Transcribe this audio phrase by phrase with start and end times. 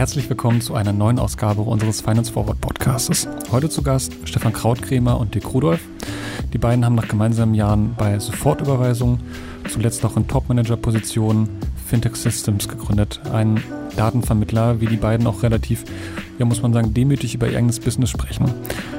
[0.00, 3.28] Herzlich willkommen zu einer neuen Ausgabe unseres Finance Forward Podcasts.
[3.52, 5.82] Heute zu Gast Stefan Krautkremer und Dick Rudolf.
[6.54, 9.20] Die beiden haben nach gemeinsamen Jahren bei Sofortüberweisung,
[9.68, 11.50] zuletzt auch in Topmanager-Positionen,
[11.86, 13.20] Fintech Systems gegründet.
[13.30, 13.62] Ein
[13.94, 15.84] Datenvermittler, wie die beiden auch relativ,
[16.38, 18.46] ja muss man sagen, demütig über ihr eigenes Business sprechen.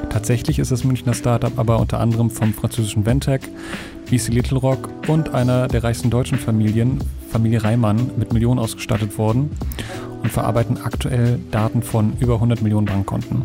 [0.08, 3.42] Tatsächlich ist das Münchner Startup aber unter anderem vom französischen Ventec,
[4.06, 9.50] VC Little Rock und einer der reichsten deutschen Familien, Familie Reimann, mit Millionen ausgestattet worden
[10.22, 13.42] und verarbeiten aktuell Daten von über 100 Millionen Bankkonten.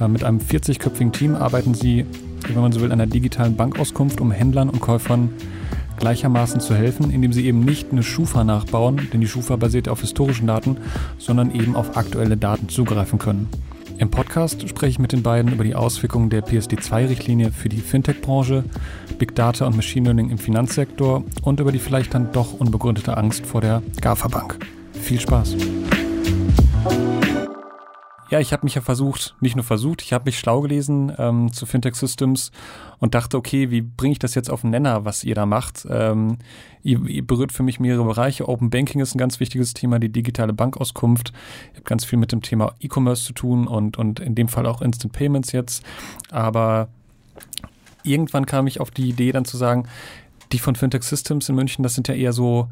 [0.00, 2.06] Äh, mit einem 40-köpfigen Team arbeiten sie,
[2.46, 5.30] wenn man so will, an einer digitalen Bankauskunft, um Händlern und Käufern
[5.98, 10.00] gleichermaßen zu helfen, indem sie eben nicht eine Schufa nachbauen, denn die Schufa basiert auf
[10.00, 10.76] historischen Daten,
[11.18, 13.48] sondern eben auf aktuelle Daten zugreifen können.
[13.98, 18.62] Im Podcast spreche ich mit den beiden über die Auswirkungen der PSD2-Richtlinie für die Fintech-Branche,
[19.18, 23.44] Big Data und Machine Learning im Finanzsektor und über die vielleicht dann doch unbegründete Angst
[23.44, 24.77] vor der GAFA-Bank.
[25.00, 25.56] Viel Spaß!
[28.30, 31.50] Ja, ich habe mich ja versucht, nicht nur versucht, ich habe mich schlau gelesen ähm,
[31.50, 32.50] zu Fintech Systems
[32.98, 35.86] und dachte, okay, wie bringe ich das jetzt auf den Nenner, was ihr da macht?
[35.88, 36.36] Ähm,
[36.82, 38.46] ihr, ihr berührt für mich mehrere Bereiche.
[38.46, 41.32] Open Banking ist ein ganz wichtiges Thema, die digitale Bankauskunft.
[41.70, 44.66] Ich habe ganz viel mit dem Thema E-Commerce zu tun und, und in dem Fall
[44.66, 45.82] auch Instant Payments jetzt.
[46.30, 46.88] Aber
[48.02, 49.88] irgendwann kam ich auf die Idee dann zu sagen,
[50.52, 52.68] die von Fintech Systems in München, das sind ja eher so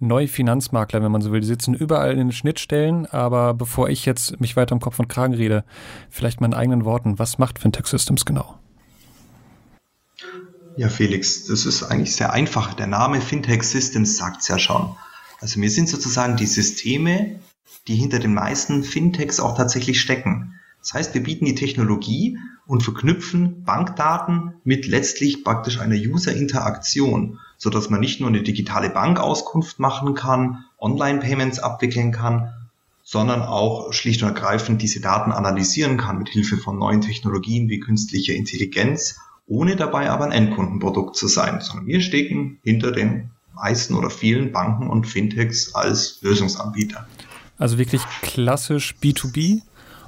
[0.00, 1.40] neue Finanzmakler, wenn man so will.
[1.40, 5.08] Die sitzen überall in den Schnittstellen, aber bevor ich jetzt mich weiter im Kopf und
[5.08, 5.64] Kragen rede,
[6.10, 8.58] vielleicht in eigenen Worten, was macht Fintech Systems genau?
[10.76, 12.74] Ja, Felix, das ist eigentlich sehr einfach.
[12.74, 14.94] Der Name Fintech Systems sagt es ja schon.
[15.40, 17.40] Also wir sind sozusagen die Systeme,
[17.88, 20.54] die hinter den meisten Fintechs auch tatsächlich stecken.
[20.80, 27.70] Das heißt, wir bieten die Technologie und verknüpfen Bankdaten mit letztlich praktisch einer User-Interaktion so
[27.70, 32.54] dass man nicht nur eine digitale Bankauskunft machen kann, Online-Payments abwickeln kann,
[33.02, 37.80] sondern auch schlicht und ergreifend diese Daten analysieren kann mit Hilfe von neuen Technologien wie
[37.80, 43.94] künstlicher Intelligenz, ohne dabei aber ein Endkundenprodukt zu sein, sondern wir stecken hinter den meisten
[43.94, 47.08] oder vielen Banken und Fintechs als Lösungsanbieter.
[47.56, 49.62] Also wirklich klassisch B2B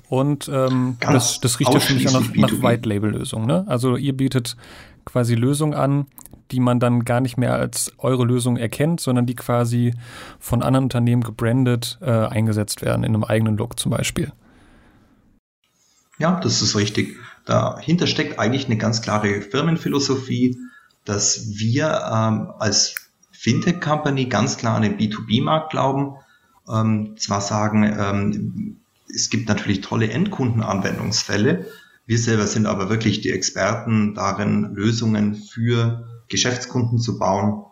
[0.08, 3.46] und ähm, das, das riecht ja auch nach, nach White-Label-Lösungen.
[3.46, 3.64] Ne?
[3.66, 4.56] Also ihr bietet
[5.04, 6.06] quasi Lösungen an,
[6.50, 9.94] die man dann gar nicht mehr als eure Lösung erkennt, sondern die quasi
[10.38, 14.32] von anderen Unternehmen gebrandet äh, eingesetzt werden, in einem eigenen Look zum Beispiel.
[16.18, 17.16] Ja, das ist richtig.
[17.46, 20.58] Dahinter steckt eigentlich eine ganz klare Firmenphilosophie,
[21.04, 22.94] dass wir ähm, als
[23.32, 26.16] Fintech-Company ganz klar an den B2B-Markt glauben.
[26.70, 28.76] Ähm, zwar sagen, ähm,
[29.12, 31.66] es gibt natürlich tolle Endkundenanwendungsfälle.
[32.06, 37.64] Wir selber sind aber wirklich die Experten darin, Lösungen für Geschäftskunden zu bauen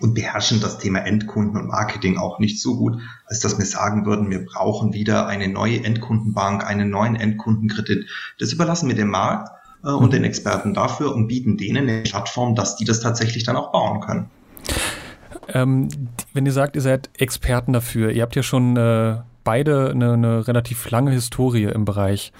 [0.00, 4.06] und beherrschen das Thema Endkunden und Marketing auch nicht so gut, als dass wir sagen
[4.06, 8.08] würden, wir brauchen wieder eine neue Endkundenbank, einen neuen Endkundenkredit.
[8.38, 9.50] Das überlassen wir dem Markt
[9.84, 13.56] äh, und den Experten dafür und bieten denen eine Plattform, dass die das tatsächlich dann
[13.56, 14.30] auch bauen können.
[15.48, 15.88] Ähm,
[16.32, 20.48] wenn ihr sagt, ihr seid Experten dafür, ihr habt ja schon äh, beide eine, eine
[20.48, 22.32] relativ lange Historie im Bereich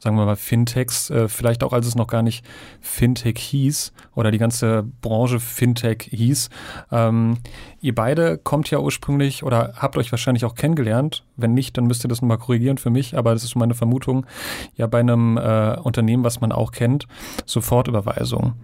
[0.00, 2.44] sagen wir mal, Fintechs, äh, vielleicht auch als es noch gar nicht
[2.80, 6.48] Fintech hieß oder die ganze Branche Fintech hieß.
[6.90, 7.38] Ähm,
[7.80, 11.24] ihr beide kommt ja ursprünglich oder habt euch wahrscheinlich auch kennengelernt.
[11.36, 14.26] Wenn nicht, dann müsst ihr das nochmal korrigieren für mich, aber das ist meine Vermutung,
[14.74, 17.06] ja bei einem äh, Unternehmen, was man auch kennt,
[17.44, 18.54] Sofortüberweisung.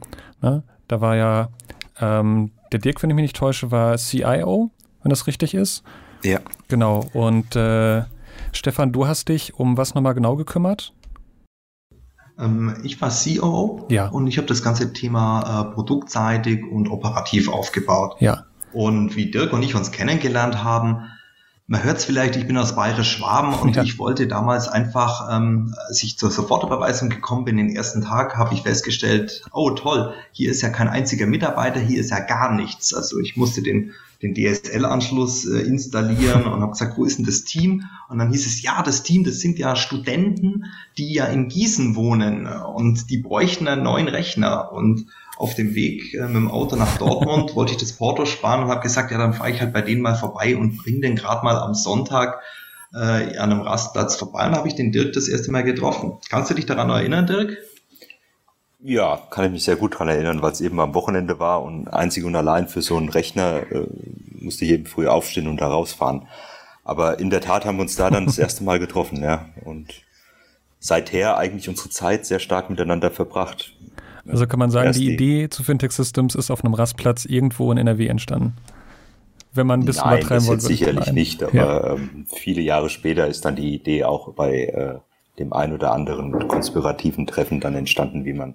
[0.41, 0.63] Ne?
[0.89, 1.51] Da war ja
[2.01, 4.71] ähm, der Dirk, wenn ich mich nicht täusche, war CIO,
[5.03, 5.83] wenn das richtig ist.
[6.23, 6.41] Ja.
[6.69, 7.07] Genau.
[7.13, 8.05] Und äh,
[8.53, 10.95] Stefan, du hast dich um was nochmal genau gekümmert?
[12.39, 14.09] Ähm, ich war COO ja.
[14.09, 18.17] und ich habe das ganze Thema äh, produktseitig und operativ aufgebaut.
[18.21, 18.45] Ja.
[18.73, 21.11] Und wie Dirk und ich uns kennengelernt haben,
[21.69, 23.83] man hört es vielleicht, ich bin aus Bayerisch Schwaben und ja.
[23.83, 28.55] ich wollte damals einfach, ähm, als ich zur Sofortüberweisung gekommen bin, den ersten Tag, habe
[28.55, 32.95] ich festgestellt, oh toll, hier ist ja kein einziger Mitarbeiter, hier ist ja gar nichts.
[32.95, 33.93] Also ich musste den
[34.23, 37.85] den DSL-Anschluss äh, installieren und habe gesagt, wo ist denn das Team?
[38.09, 40.65] Und dann hieß es, ja, das Team, das sind ja Studenten,
[40.97, 44.73] die ja in Gießen wohnen und die bräuchten einen neuen Rechner.
[44.73, 45.07] Und
[45.37, 48.71] auf dem Weg äh, mit dem Auto nach Dortmund wollte ich das Porto sparen und
[48.71, 51.45] habe gesagt, ja, dann fahre ich halt bei denen mal vorbei und bringe den gerade
[51.45, 52.41] mal am Sonntag
[52.95, 54.47] äh, an einem Rastplatz vorbei.
[54.47, 56.19] Und habe ich den Dirk das erste Mal getroffen.
[56.31, 57.59] Kannst du dich daran erinnern, Dirk?
[58.81, 61.89] Ja, kann ich mich sehr gut dran erinnern, weil es eben am Wochenende war und
[61.89, 63.87] einzig und allein für so einen Rechner äh,
[64.39, 66.29] musste ich eben früh aufstehen und da rausfahren.
[66.85, 69.47] Aber in der Tat haben wir uns da dann das erste Mal getroffen, ja.
[69.65, 70.03] Und
[70.79, 73.75] seither eigentlich unsere Zeit sehr stark miteinander verbracht.
[74.29, 77.71] Also kann man sagen, Erst die Idee zu Fintech Systems ist auf einem Rastplatz irgendwo
[77.73, 78.55] in NRW entstanden.
[79.53, 80.67] wenn man ein bisschen Nein, übertreiben wollte.
[80.67, 81.95] Sicherlich nicht, aber ja.
[81.95, 84.99] ähm, viele Jahre später ist dann die Idee auch bei äh,
[85.39, 88.55] dem ein oder anderen konspirativen Treffen dann entstanden, wie man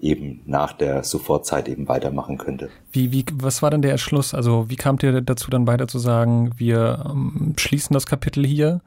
[0.00, 2.68] eben nach der Sofortzeit eben weitermachen könnte.
[2.92, 4.34] Wie, wie, was war denn der Entschluss?
[4.34, 8.80] Also wie kamt ihr dazu dann weiter zu sagen, wir ähm, schließen das Kapitel hier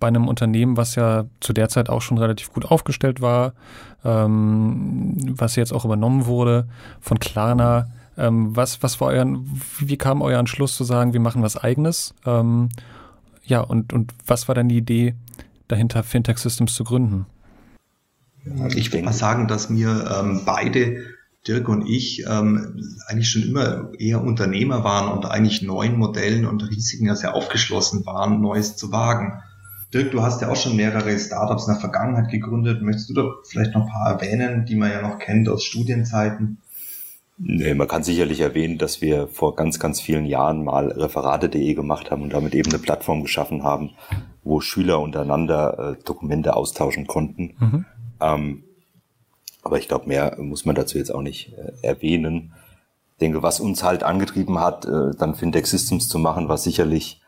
[0.00, 3.52] bei einem Unternehmen, was ja zu der Zeit auch schon relativ gut aufgestellt war,
[4.04, 6.68] ähm, was jetzt auch übernommen wurde
[7.00, 7.88] von Klarna.
[8.16, 9.26] Ähm, was, was war euer,
[9.78, 12.14] wie kam euer Entschluss zu sagen, wir machen was eigenes?
[12.26, 12.68] Ähm,
[13.44, 15.14] ja, und, und was war dann die Idee
[15.68, 17.26] dahinter, Fintech Systems zu gründen?
[18.74, 21.04] Ich würde mal sagen, dass wir ähm, beide,
[21.46, 26.68] Dirk und ich, ähm, eigentlich schon immer eher Unternehmer waren und eigentlich neuen Modellen und
[26.68, 29.42] Risiken ja sehr aufgeschlossen waren, Neues zu wagen.
[29.92, 32.82] Dirk, du hast ja auch schon mehrere Startups in der Vergangenheit gegründet.
[32.82, 36.58] Möchtest du da vielleicht noch ein paar erwähnen, die man ja noch kennt aus Studienzeiten?
[37.38, 42.10] Nee, man kann sicherlich erwähnen, dass wir vor ganz, ganz vielen Jahren mal referate.de gemacht
[42.10, 43.90] haben und damit eben eine Plattform geschaffen haben,
[44.42, 47.54] wo Schüler untereinander äh, Dokumente austauschen konnten.
[47.58, 47.84] Mhm.
[48.20, 48.64] Ähm,
[49.62, 52.52] aber ich glaube, mehr muss man dazu jetzt auch nicht äh, erwähnen.
[53.12, 57.22] Ich denke, was uns halt angetrieben hat, äh, dann Fintech Systems zu machen, war sicherlich,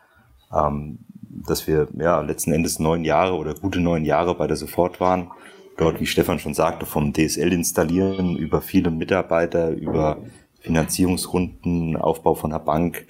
[0.53, 0.99] ähm,
[1.47, 5.31] dass wir ja letzten Endes neun Jahre oder gute neun Jahre bei der Sofort waren.
[5.77, 10.17] Dort, wie Stefan schon sagte, vom DSL installieren, über viele Mitarbeiter, über
[10.59, 13.07] Finanzierungsrunden, Aufbau von einer Bank,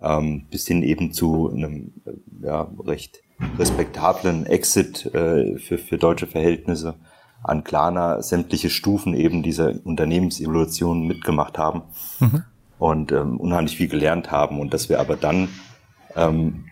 [0.00, 3.22] ähm, bis hin eben zu einem äh, ja, recht
[3.58, 6.94] respektablen Exit äh, für, für deutsche Verhältnisse
[7.42, 11.82] an Klarna sämtliche Stufen eben dieser Unternehmensevolution mitgemacht haben
[12.18, 12.44] mhm.
[12.78, 15.48] und ähm, unheimlich viel gelernt haben und dass wir aber dann
[16.16, 16.64] ähm,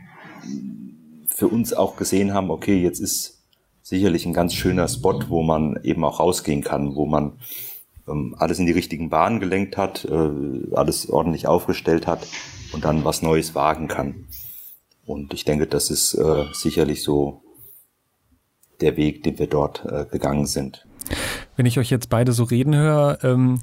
[1.35, 3.43] für uns auch gesehen haben, okay, jetzt ist
[3.83, 7.33] sicherlich ein ganz schöner Spot, wo man eben auch rausgehen kann, wo man
[8.07, 12.25] ähm, alles in die richtigen Bahnen gelenkt hat, äh, alles ordentlich aufgestellt hat
[12.73, 14.29] und dann was Neues wagen kann.
[15.07, 17.43] Und ich denke, das ist äh, sicherlich so
[18.81, 20.87] der Weg, den wir dort äh, gegangen sind.
[21.57, 23.61] Wenn ich euch jetzt beide so reden höre, ähm,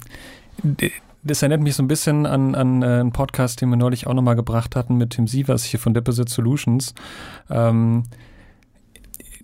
[1.22, 4.14] das erinnert mich so ein bisschen an, an äh, einen Podcast, den wir neulich auch
[4.14, 6.94] nochmal gebracht hatten mit Tim Sievers hier von Deposit Solutions.
[7.50, 8.04] Ähm,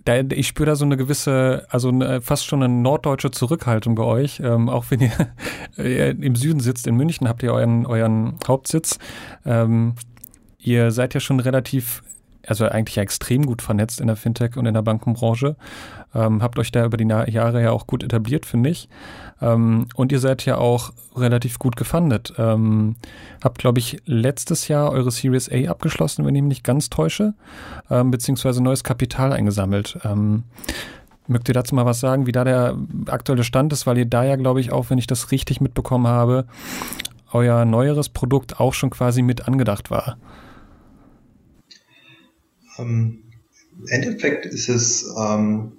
[0.05, 4.03] da, ich spüre da so eine gewisse, also eine, fast schon eine norddeutsche Zurückhaltung bei
[4.03, 4.39] euch.
[4.39, 5.11] Ähm, auch wenn ihr
[5.77, 8.99] äh, im Süden sitzt, in München habt ihr euren, euren Hauptsitz.
[9.45, 9.93] Ähm,
[10.57, 12.03] ihr seid ja schon relativ
[12.47, 15.55] also eigentlich ja extrem gut vernetzt in der Fintech und in der Bankenbranche.
[16.15, 18.89] Ähm, habt euch da über die Jahre ja auch gut etabliert, finde ich.
[19.41, 22.33] Ähm, und ihr seid ja auch relativ gut gefundet.
[22.37, 22.95] Ähm,
[23.43, 27.33] habt, glaube ich, letztes Jahr eure Series A abgeschlossen, wenn ich mich nicht ganz täusche,
[27.89, 29.99] ähm, beziehungsweise neues Kapital eingesammelt.
[30.03, 30.43] Ähm,
[31.27, 32.77] mögt ihr dazu mal was sagen, wie da der
[33.07, 36.07] aktuelle Stand ist, weil ihr da ja, glaube ich, auch, wenn ich das richtig mitbekommen
[36.07, 36.45] habe,
[37.31, 40.17] euer neueres Produkt auch schon quasi mit angedacht war.
[42.79, 43.23] Ähm,
[43.77, 45.73] Im Endeffekt ist es, ähm,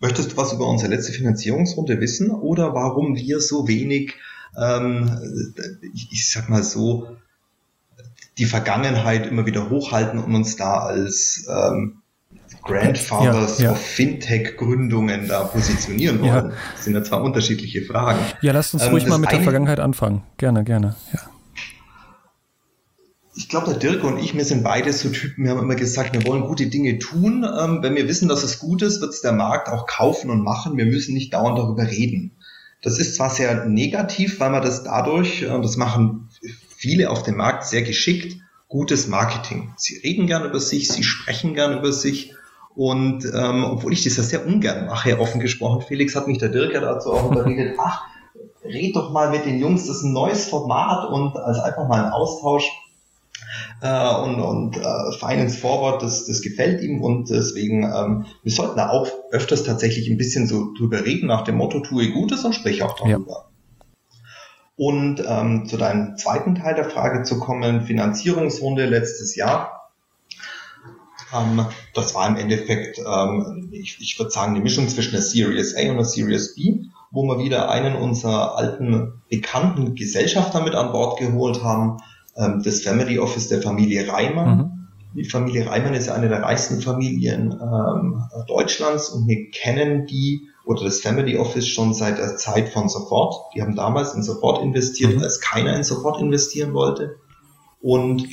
[0.00, 4.14] möchtest du was über unsere letzte Finanzierungsrunde wissen oder warum wir so wenig,
[4.60, 5.10] ähm,
[5.94, 7.16] ich, ich sag mal so,
[8.38, 12.02] die Vergangenheit immer wieder hochhalten und uns da als ähm,
[12.62, 13.72] Grandfathers ja, ja.
[13.72, 16.50] of Fintech-Gründungen da positionieren wollen.
[16.50, 16.52] Ja.
[16.74, 18.18] Das sind ja zwei unterschiedliche Fragen.
[18.42, 20.22] Ja, lasst uns ähm, ruhig mal mit der Vergangenheit anfangen.
[20.36, 20.96] Gerne, gerne.
[21.12, 21.20] Ja
[23.36, 26.14] ich glaube, der Dirk und ich, wir sind beide so Typen, wir haben immer gesagt,
[26.14, 27.44] wir wollen gute Dinge tun.
[27.44, 30.42] Ähm, wenn wir wissen, dass es gut ist, wird es der Markt auch kaufen und
[30.42, 30.78] machen.
[30.78, 32.32] Wir müssen nicht dauernd darüber reden.
[32.82, 36.30] Das ist zwar sehr negativ, weil man das dadurch, äh, das machen
[36.74, 39.74] viele auf dem Markt sehr geschickt, gutes Marketing.
[39.76, 42.32] Sie reden gern über sich, sie sprechen gern über sich.
[42.74, 46.48] Und ähm, obwohl ich das ja sehr ungern mache, offen gesprochen, Felix hat mich der
[46.48, 48.02] Dirk ja dazu auch überredet, ach,
[48.64, 52.04] red doch mal mit den Jungs, das ist ein neues Format und als einfach mal
[52.04, 52.70] ein Austausch
[53.82, 58.76] äh, und, und äh, Finance Forward, das, das gefällt ihm und deswegen, ähm, wir sollten
[58.76, 62.54] da auch öfters tatsächlich ein bisschen so drüber reden, nach dem Motto, tue Gutes und
[62.54, 63.32] spreche auch darüber.
[63.32, 63.46] Ja.
[64.78, 69.90] Und ähm, zu deinem zweiten Teil der Frage zu kommen, Finanzierungsrunde letztes Jahr.
[71.34, 75.74] Ähm, das war im Endeffekt, ähm, ich, ich würde sagen, eine Mischung zwischen der Series
[75.76, 80.92] A und der Series B, wo wir wieder einen unserer alten bekannten Gesellschafter mit an
[80.92, 81.98] Bord geholt haben,
[82.36, 84.58] ähm, das Family Office der Familie Reimann.
[84.58, 84.72] Mhm.
[85.14, 90.84] Die Familie Reimann ist eine der reichsten Familien ähm, Deutschlands und wir kennen die oder
[90.84, 93.54] das Family Office schon seit der Zeit von Sofort.
[93.54, 95.22] Die haben damals in Sofort investiert, mhm.
[95.22, 97.16] als keiner in Sofort investieren wollte.
[97.80, 98.26] Und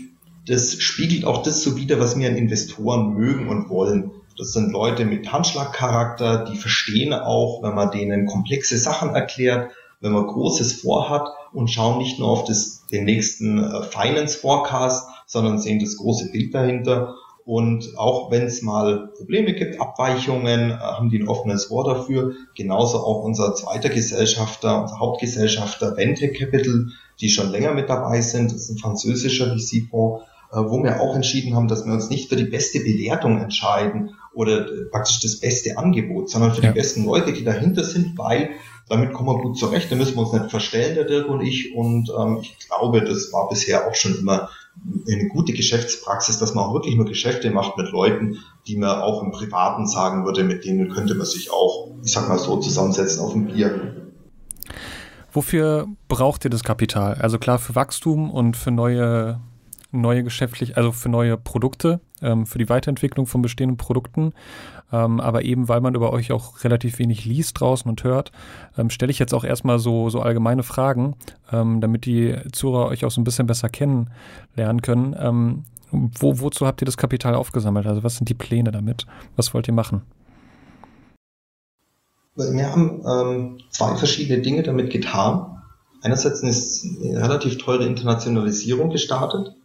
[0.48, 4.12] das spiegelt auch das so wider, was wir an Investoren mögen und wollen.
[4.38, 9.72] Das sind Leute mit Handschlagcharakter, die verstehen auch, wenn man denen komplexe Sachen erklärt,
[10.04, 15.08] wenn man Großes vorhat und schauen nicht nur auf das, den nächsten äh, Finance Forecast,
[15.26, 17.16] sondern sehen das große Bild dahinter.
[17.46, 22.34] Und auch wenn es mal Probleme gibt, Abweichungen, äh, haben die ein offenes Wort dafür.
[22.56, 26.88] Genauso auch unser zweiter Gesellschafter, unser Hauptgesellschafter Vente Capital,
[27.22, 28.52] die schon länger mit dabei sind.
[28.52, 32.28] Das ist ein französischer VC-Fonds, äh, wo wir auch entschieden haben, dass wir uns nicht
[32.28, 36.72] für die beste Bewertung entscheiden oder praktisch das beste Angebot, sondern für ja.
[36.72, 38.50] die besten Leute, die dahinter sind, weil
[38.90, 41.74] damit kommen wir gut zurecht, da müssen wir uns nicht verstellen, der Dirk und ich.
[41.76, 44.50] Und ähm, ich glaube, das war bisher auch schon immer
[45.10, 49.22] eine gute Geschäftspraxis, dass man auch wirklich nur Geschäfte macht mit Leuten, die man auch
[49.22, 53.22] im Privaten sagen würde, mit denen könnte man sich auch, ich sag mal so, zusammensetzen
[53.22, 53.96] auf ein Bier.
[55.32, 57.16] Wofür braucht ihr das Kapital?
[57.16, 59.40] Also klar für Wachstum und für neue
[59.94, 64.34] neue geschäftlich, also für neue Produkte, ähm, für die Weiterentwicklung von bestehenden Produkten.
[64.92, 68.32] Ähm, aber eben, weil man über euch auch relativ wenig liest draußen und hört,
[68.78, 71.16] ähm, stelle ich jetzt auch erstmal so, so allgemeine Fragen,
[71.52, 75.16] ähm, damit die Zuhörer euch auch so ein bisschen besser kennenlernen können.
[75.20, 77.86] Ähm, wo, wozu habt ihr das Kapital aufgesammelt?
[77.86, 79.06] Also was sind die Pläne damit?
[79.36, 80.02] Was wollt ihr machen?
[82.36, 85.62] Wir haben ähm, zwei verschiedene Dinge damit getan.
[86.02, 89.56] Einerseits eine relativ teure Internationalisierung gestartet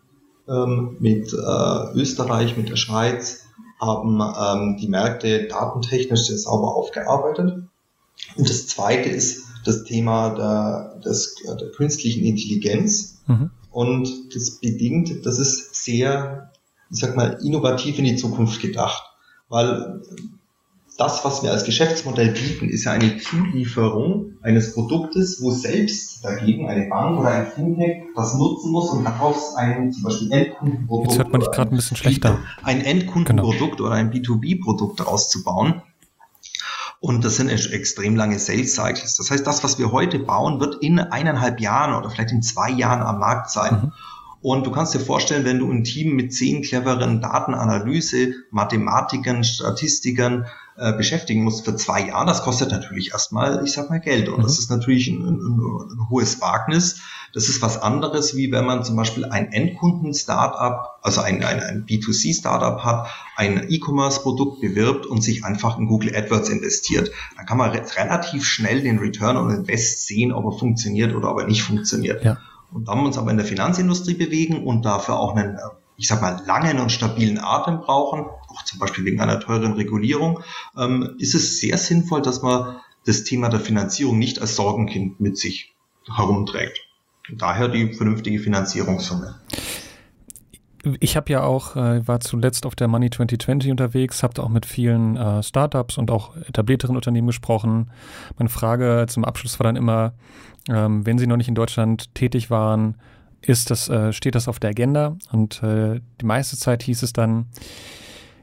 [0.49, 3.45] ähm, mit äh, Österreich, mit der Schweiz,
[3.81, 7.63] haben ähm, die Märkte datentechnisch sehr sauber aufgearbeitet.
[8.37, 13.19] Und das zweite ist das Thema der, des, der künstlichen Intelligenz.
[13.27, 13.51] Mhm.
[13.71, 16.51] Und das bedingt, das ist sehr,
[16.91, 19.05] ich sag mal, innovativ in die Zukunft gedacht.
[19.49, 20.03] Weil
[20.99, 26.69] das, was wir als Geschäftsmodell bieten, ist ja eine Zulieferung eines Produktes, wo selbst dagegen
[26.69, 31.11] eine Bank oder ein Fintech das nutzen muss und daraus ein zum Beispiel Endkundenprodukt.
[31.13, 32.39] Jetzt hört man dich gerade ein bisschen schlechter.
[32.65, 33.89] Ein Endkundenprodukt genau.
[33.89, 35.83] oder ein B2B-Produkt auszubauen.
[36.99, 39.17] Und das sind extrem lange Sales Cycles.
[39.17, 42.71] Das heißt, das, was wir heute bauen, wird in eineinhalb Jahren oder vielleicht in zwei
[42.71, 43.75] Jahren am Markt sein.
[43.75, 43.93] Mhm.
[44.41, 50.47] Und du kannst dir vorstellen, wenn du ein Team mit zehn cleveren Datenanalyse, Mathematikern, Statistikern
[50.77, 54.29] äh, beschäftigen musst für zwei Jahre, das kostet natürlich erstmal, ich sag mal, Geld.
[54.29, 54.43] Und mhm.
[54.43, 57.01] das ist natürlich ein, ein, ein, hohes Wagnis.
[57.35, 61.85] Das ist was anderes, wie wenn man zum Beispiel ein Endkunden-Startup, also ein, ein, ein
[61.85, 67.11] B2C-Startup hat, ein E-Commerce-Produkt bewirbt und sich einfach in Google AdWords investiert.
[67.37, 71.33] Da kann man re relativ schnell den Return on Invest sehen, ob er funktioniert oder
[71.33, 72.25] ob er nicht funktioniert.
[72.25, 72.39] Ja.
[72.73, 75.59] Und da wir uns aber in der Finanzindustrie bewegen und dafür auch einen,
[75.97, 80.41] ich sag mal, langen und stabilen Atem brauchen, auch zum Beispiel wegen einer teuren Regulierung,
[80.77, 85.39] ähm, ist es sehr sinnvoll, dass man das Thema der Finanzierung nicht als Sorgenkind mit
[85.39, 86.81] sich herumträgt.
[87.31, 89.41] Daher die vernünftige Finanzierungssumme.
[91.01, 94.67] Ich habe ja auch, äh, war zuletzt auf der Money 2020 unterwegs, habe auch mit
[94.67, 97.91] vielen äh, Startups und auch etablierteren Unternehmen gesprochen.
[98.37, 100.13] Meine Frage zum Abschluss war dann immer,
[100.69, 102.97] ähm, wenn Sie noch nicht in Deutschland tätig waren,
[103.41, 105.17] ist das, äh, steht das auf der Agenda?
[105.33, 107.47] Und äh, die meiste Zeit hieß es dann,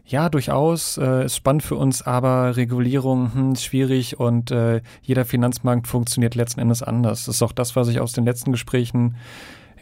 [0.07, 5.87] ja, durchaus, äh, ist spannend für uns, aber Regulierung hm, schwierig und äh, jeder Finanzmarkt
[5.87, 7.25] funktioniert letzten Endes anders.
[7.25, 9.15] Das ist auch das, was ich aus den letzten Gesprächen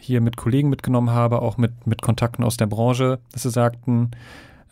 [0.03, 4.11] hier mit Kollegen mitgenommen habe, auch mit, mit Kontakten aus der Branche, dass sie sagten,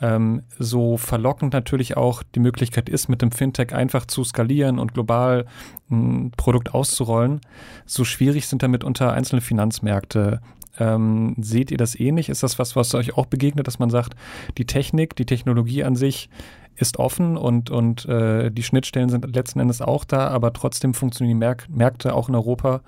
[0.02, 4.94] ähm, so verlockend natürlich auch die Möglichkeit ist, mit dem Fintech einfach zu skalieren und
[4.94, 5.46] global
[5.90, 7.42] ein Produkt auszurollen,
[7.86, 10.42] so schwierig sind damit unter einzelne Finanzmärkte.
[10.80, 12.30] Ähm, seht ihr das ähnlich?
[12.30, 14.16] Ist das was, was euch auch begegnet, dass man sagt,
[14.58, 16.30] die Technik, die Technologie an sich
[16.76, 21.38] ist offen und, und äh, die Schnittstellen sind letzten Endes auch da, aber trotzdem funktionieren
[21.38, 22.82] die Märk Märkte auch in Europa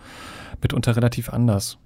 [0.62, 1.78] mitunter relativ anders?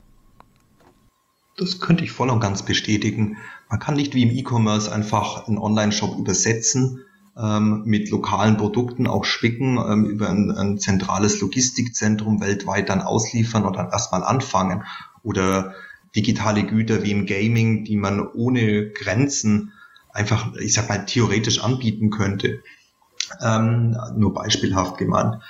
[1.58, 3.38] Das könnte ich voll und ganz bestätigen.
[3.68, 7.04] Man kann nicht wie im E-Commerce einfach einen Online-Shop übersetzen,
[7.36, 13.66] ähm, mit lokalen Produkten auch spicken, ähm, über ein, ein, zentrales Logistikzentrum weltweit dann ausliefern
[13.66, 14.84] und dann erstmal anfangen.
[15.24, 15.74] Oder
[16.16, 19.74] digitale Güter wie im Gaming, die man ohne Grenzen
[20.12, 22.62] einfach, ich sag mal, theoretisch anbieten könnte.
[23.42, 25.42] Ähm, nur beispielhaft gemeint.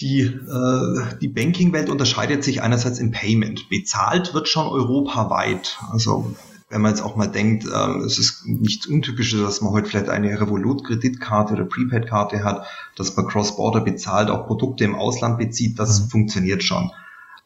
[0.00, 3.68] Die, äh, die Banking-Welt unterscheidet sich einerseits im Payment.
[3.68, 5.76] Bezahlt wird schon europaweit.
[5.90, 6.34] Also
[6.70, 10.08] wenn man jetzt auch mal denkt, ähm, es ist nichts Untypisches, dass man heute vielleicht
[10.08, 16.00] eine Revolut-Kreditkarte oder Prepaid-Karte hat, dass man Cross-Border bezahlt, auch Produkte im Ausland bezieht, das
[16.00, 16.08] mhm.
[16.10, 16.90] funktioniert schon.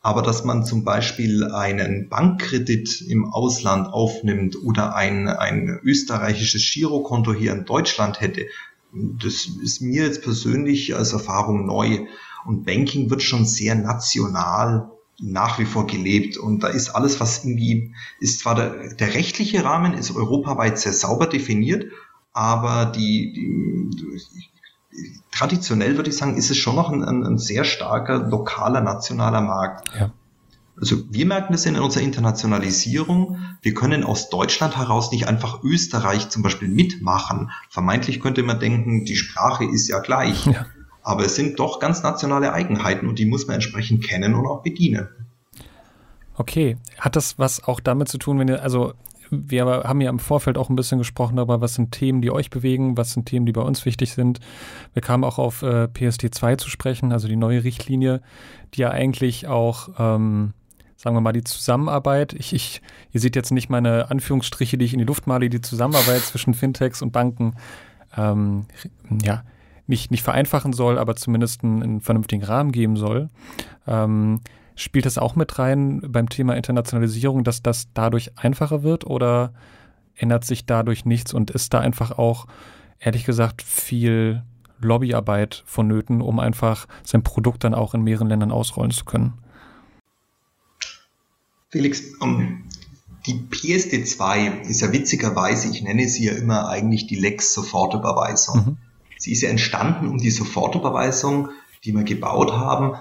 [0.03, 7.33] Aber dass man zum Beispiel einen Bankkredit im Ausland aufnimmt oder ein, ein österreichisches Girokonto
[7.33, 8.47] hier in Deutschland hätte,
[8.93, 12.07] das ist mir jetzt persönlich als Erfahrung neu.
[12.45, 16.37] Und Banking wird schon sehr national nach wie vor gelebt.
[16.37, 20.93] Und da ist alles, was irgendwie, ist zwar der, der rechtliche Rahmen ist europaweit sehr
[20.93, 21.87] sauber definiert,
[22.33, 24.51] aber die, die
[25.31, 29.41] traditionell würde ich sagen, ist es schon noch ein, ein, ein sehr starker lokaler, nationaler
[29.41, 29.89] Markt.
[29.99, 30.13] Ja.
[30.81, 33.39] Also wir merken das in unserer Internationalisierung.
[33.61, 37.51] Wir können aus Deutschland heraus nicht einfach Österreich zum Beispiel mitmachen.
[37.69, 40.47] Vermeintlich könnte man denken, die Sprache ist ja gleich.
[40.47, 40.67] Ja.
[41.03, 44.63] Aber es sind doch ganz nationale Eigenheiten und die muss man entsprechend kennen und auch
[44.63, 45.09] bedienen.
[46.35, 48.95] Okay, hat das was auch damit zu tun, wenn ihr, also
[49.31, 52.51] wir haben ja im Vorfeld auch ein bisschen gesprochen darüber, was sind Themen, die euch
[52.51, 54.41] bewegen, was sind Themen, die bei uns wichtig sind.
[54.93, 58.21] Wir kamen auch auf äh, PSD2 zu sprechen, also die neue Richtlinie,
[58.75, 60.53] die ja eigentlich auch, ähm,
[60.97, 62.83] sagen wir mal, die Zusammenarbeit, ich, ich,
[63.13, 66.53] ihr seht jetzt nicht meine Anführungsstriche, die ich in die Luft male, die Zusammenarbeit zwischen
[66.53, 67.57] Fintechs und Banken,
[68.17, 68.67] ähm,
[69.25, 69.45] ja,
[69.93, 73.29] nicht, nicht vereinfachen soll, aber zumindest einen, einen vernünftigen Rahmen geben soll.
[73.87, 74.41] Ähm,
[74.75, 79.53] Spielt das auch mit rein beim Thema Internationalisierung, dass das dadurch einfacher wird oder
[80.17, 82.47] ändert sich dadurch nichts und ist da einfach auch,
[82.99, 84.43] ehrlich gesagt, viel
[84.81, 89.35] Lobbyarbeit vonnöten, um einfach sein Produkt dann auch in mehreren Ländern ausrollen zu können?
[91.69, 92.65] Felix, um,
[93.27, 98.57] die PSD2 ist ja witzigerweise, ich nenne sie ja immer eigentlich die Lex Sofortüberweisung.
[98.57, 98.77] Mhm.
[99.23, 101.51] Sie ist ja entstanden, um die Sofortüberweisung,
[101.85, 102.99] die wir gebaut haben,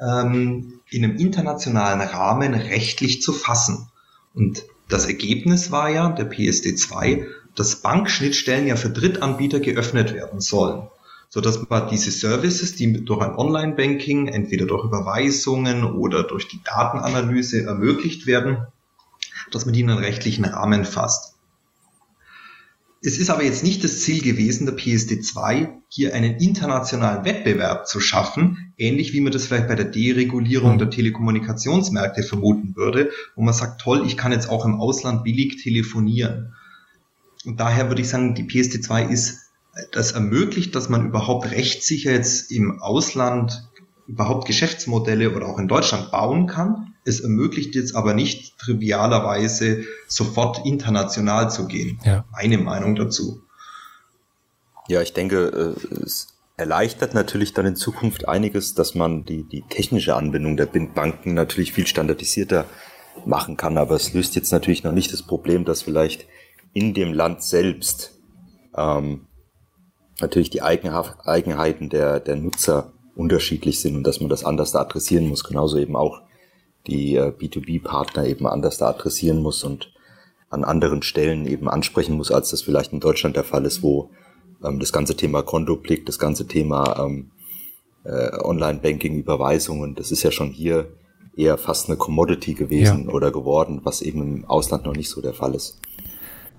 [0.00, 3.88] ähm, in einem internationalen Rahmen rechtlich zu fassen.
[4.34, 7.24] Und das Ergebnis war ja der PSD2,
[7.54, 10.88] dass Bankschnittstellen ja für Drittanbieter geöffnet werden sollen,
[11.28, 16.60] so dass man diese Services, die durch ein Online-Banking, entweder durch Überweisungen oder durch die
[16.64, 18.66] Datenanalyse ermöglicht werden,
[19.52, 21.29] dass man die in einen rechtlichen Rahmen fasst.
[23.02, 27.98] Es ist aber jetzt nicht das Ziel gewesen, der PSD2 hier einen internationalen Wettbewerb zu
[27.98, 33.54] schaffen, ähnlich wie man das vielleicht bei der Deregulierung der Telekommunikationsmärkte vermuten würde, wo man
[33.54, 36.54] sagt, toll, ich kann jetzt auch im Ausland billig telefonieren.
[37.46, 39.50] Und daher würde ich sagen, die PSD2 ist,
[39.92, 43.66] das ermöglicht, dass man überhaupt rechtssicher jetzt im Ausland
[44.06, 50.64] überhaupt Geschäftsmodelle oder auch in Deutschland bauen kann es ermöglicht jetzt aber nicht trivialerweise sofort
[50.64, 52.00] international zu gehen.
[52.04, 52.24] Ja.
[52.32, 53.42] Meine Meinung dazu.
[54.88, 59.62] Ja, ich denke, äh, es erleichtert natürlich dann in Zukunft einiges, dass man die, die
[59.62, 62.66] technische Anbindung der Banken natürlich viel standardisierter
[63.24, 63.78] machen kann.
[63.78, 66.26] Aber es löst jetzt natürlich noch nicht das Problem, dass vielleicht
[66.72, 68.18] in dem Land selbst
[68.76, 69.26] ähm,
[70.20, 75.28] natürlich die Eigenheiten der, der Nutzer unterschiedlich sind und dass man das anders da adressieren
[75.28, 75.44] muss.
[75.44, 76.22] Genauso eben auch
[76.86, 79.92] die äh, B2B-Partner eben anders da adressieren muss und
[80.48, 84.10] an anderen Stellen eben ansprechen muss, als das vielleicht in Deutschland der Fall ist, wo
[84.64, 87.30] ähm, das ganze Thema Kontoblick, das ganze Thema ähm,
[88.04, 90.88] äh, Online-Banking, Überweisungen, das ist ja schon hier
[91.36, 93.12] eher fast eine Commodity gewesen ja.
[93.12, 95.80] oder geworden, was eben im Ausland noch nicht so der Fall ist.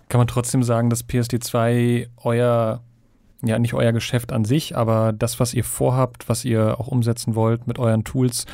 [0.08, 2.84] Kann man trotzdem sagen, dass PSD2 euer
[3.48, 7.36] ja nicht euer Geschäft an sich, aber das, was ihr vorhabt, was ihr auch umsetzen
[7.36, 8.46] wollt mit euren Tools,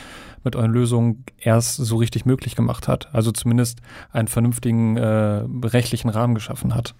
[0.43, 3.13] mit euren Lösungen erst so richtig möglich gemacht hat.
[3.13, 3.79] Also zumindest
[4.11, 6.95] einen vernünftigen äh, rechtlichen Rahmen geschaffen hat.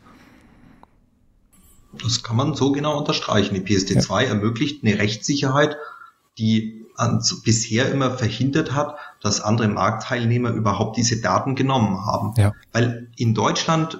[2.03, 3.55] Das kann man so genau unterstreichen.
[3.55, 4.29] Die PSD2 ja.
[4.29, 5.77] ermöglicht eine Rechtssicherheit,
[6.37, 12.33] die an, bisher immer verhindert hat, dass andere Marktteilnehmer überhaupt diese Daten genommen haben.
[12.37, 12.53] Ja.
[12.73, 13.99] Weil in Deutschland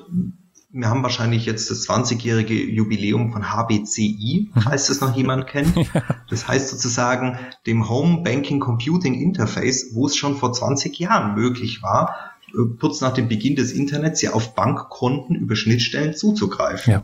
[0.70, 5.76] wir haben wahrscheinlich jetzt das 20-jährige Jubiläum von HBCI, falls das noch jemand kennt.
[6.30, 11.82] Das heißt sozusagen dem Home Banking Computing Interface, wo es schon vor 20 Jahren möglich
[11.82, 16.92] war, äh, kurz nach dem Beginn des Internets ja auf Bankkonten über Schnittstellen zuzugreifen.
[16.92, 17.04] Ja.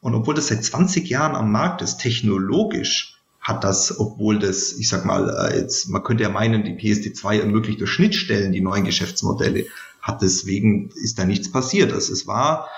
[0.00, 4.88] Und obwohl das seit 20 Jahren am Markt ist, technologisch hat das, obwohl das, ich
[4.88, 8.84] sag mal, äh, jetzt, man könnte ja meinen, die PSD2 ermöglicht durch Schnittstellen die neuen
[8.84, 9.66] Geschäftsmodelle,
[10.00, 11.92] hat deswegen, ist da nichts passiert.
[11.92, 12.68] Also es war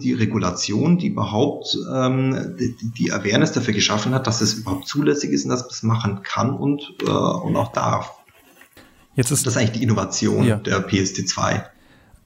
[0.00, 5.30] die Regulation, die überhaupt ähm, die, die Awareness dafür geschaffen hat, dass es überhaupt zulässig
[5.30, 8.12] ist und dass man es machen kann und, äh, und auch darf.
[9.14, 10.56] Jetzt ist das ist eigentlich die Innovation ja.
[10.56, 11.64] der PSD2.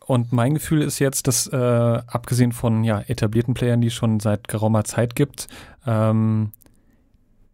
[0.06, 4.20] Und mein Gefühl ist jetzt, dass äh, abgesehen von ja, etablierten Playern, die es schon
[4.20, 5.48] seit geraumer Zeit gibt,
[5.86, 6.52] ähm,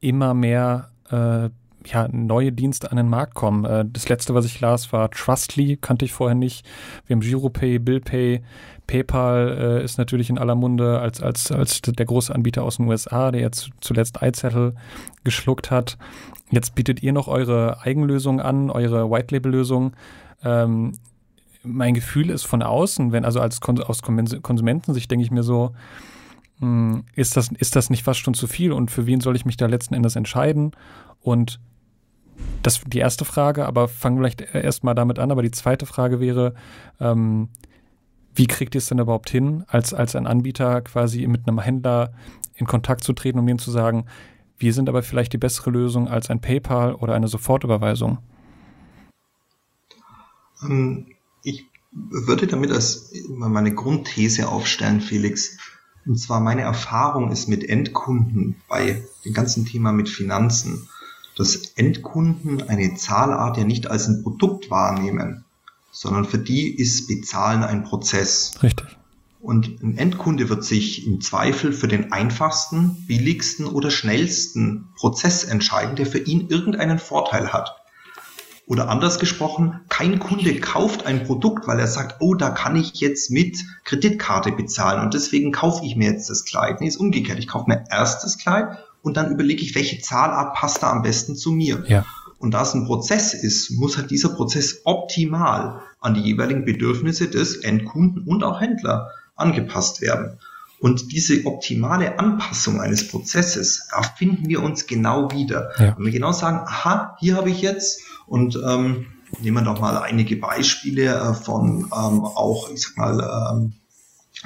[0.01, 1.51] immer mehr äh,
[1.87, 3.65] ja, neue Dienste an den Markt kommen.
[3.65, 6.67] Äh, das letzte, was ich las, war Trustly, kannte ich vorher nicht.
[7.07, 8.43] Wir haben GiroPay, BillPay,
[8.87, 12.89] PayPal äh, ist natürlich in aller Munde als, als, als der große Anbieter aus den
[12.89, 14.75] USA, der jetzt zuletzt iZettle
[15.25, 15.99] geschluckt hat.
[16.51, 19.93] Jetzt bietet ihr noch eure Eigenlösung an, eure White-Label-Lösung.
[20.43, 20.93] Ähm,
[21.63, 25.75] mein Gefühl ist von außen, wenn also als Kon aus Konsumentensicht denke ich mir so,
[26.61, 29.37] mh, hm, ist das, ist das nicht fast schon zu viel und für wen soll
[29.37, 30.73] ich mich da letzten Endes entscheiden?
[31.21, 31.61] Und
[32.63, 35.31] das die erste Frage, aber fangen vielleicht erstmal damit an.
[35.31, 36.55] Aber die zweite Frage wäre,
[37.01, 37.49] ähm,
[38.35, 42.13] wie kriegt ihr es denn überhaupt hin, als, als ein Anbieter quasi mit einem Händler
[42.55, 44.07] in Kontakt zu treten, um ihm zu sagen,
[44.61, 48.19] Wir sind aber vielleicht die bessere Lösung als ein PayPal oder eine Sofortüberweisung.
[50.63, 51.07] Ähm,
[51.45, 55.59] ich würde damit als meine Grundthese aufstellen, Felix.
[56.07, 60.89] Und zwar meine Erfahrung ist mit Endkunden bei dem ganzen Thema mit Finanzen,
[61.39, 65.45] dass Endkunden eine Zahlart ja nicht als ein Produkt wahrnehmen,
[65.93, 68.59] sondern für die ist Bezahlen ein Prozess.
[68.63, 68.87] Richtig.
[69.41, 75.95] Und ein Endkunde wird sich im Zweifel für den einfachsten, billigsten oder schnellsten Prozess entscheiden,
[75.95, 77.77] der für ihn irgendeinen Vorteil hat.
[78.67, 82.95] Oder anders gesprochen, kein Kunde kauft ein Produkt, weil er sagt, oh, da kann ich
[82.95, 86.81] jetzt mit Kreditkarte bezahlen und deswegen kaufe ich mir jetzt das Kleid.
[86.81, 87.39] Nee, ist umgekehrt.
[87.39, 91.03] Ich kaufe mir erst das Kleid und dann überlege ich, welche Zahlart passt da am
[91.03, 91.85] besten zu mir.
[91.87, 92.05] Ja.
[92.39, 97.29] Und da es ein Prozess ist, muss halt dieser Prozess optimal an die jeweiligen Bedürfnisse
[97.29, 100.39] des Endkunden und auch Händler angepasst werden.
[100.81, 105.71] Und diese optimale Anpassung eines Prozesses, da finden wir uns genau wieder.
[105.79, 105.97] Ja.
[105.97, 109.07] Wenn wir genau sagen, aha, hier habe ich jetzt und ähm,
[109.41, 113.73] nehmen wir doch mal einige Beispiele äh, von ähm, auch, ich sag mal, ähm,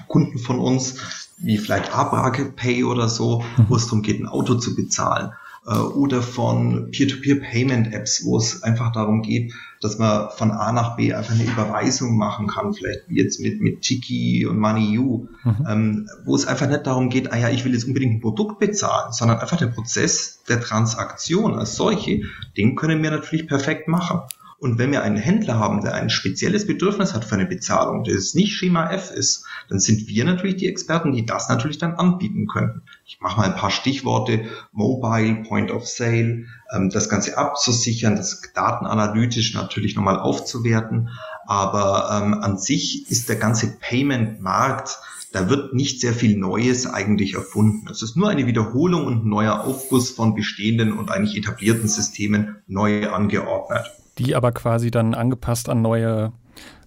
[0.08, 0.94] Kunden von uns,
[1.42, 3.66] wie vielleicht Abrage Pay oder so, mhm.
[3.68, 5.32] wo es darum geht, ein Auto zu bezahlen.
[5.66, 11.12] Äh, oder von Peer-to-Peer-Payment-Apps, wo es einfach darum geht, dass man von A nach B
[11.12, 15.66] einfach eine Überweisung machen kann, vielleicht jetzt mit, mit Tiki und MoneyU, mhm.
[15.68, 18.58] ähm, wo es einfach nicht darum geht, ah ja, ich will jetzt unbedingt ein Produkt
[18.58, 22.22] bezahlen, sondern einfach der Prozess der Transaktion als solche,
[22.56, 24.20] den können wir natürlich perfekt machen.
[24.62, 28.34] Und wenn wir einen Händler haben, der ein spezielles Bedürfnis hat für eine Bezahlung, das
[28.34, 32.46] nicht Schema F ist, dann sind wir natürlich die Experten, die das natürlich dann anbieten
[32.46, 32.82] können.
[33.04, 34.44] Ich mache mal ein paar Stichworte.
[34.70, 41.08] Mobile, Point of Sale, ähm, das Ganze abzusichern, das datenanalytisch natürlich nochmal aufzuwerten.
[41.44, 44.96] Aber ähm, an sich ist der ganze Payment-Markt
[45.32, 47.88] da wird nicht sehr viel Neues eigentlich erfunden.
[47.90, 53.08] Es ist nur eine Wiederholung und neuer Aufguss von bestehenden und eigentlich etablierten Systemen neu
[53.10, 56.32] angeordnet die aber quasi dann angepasst an neue,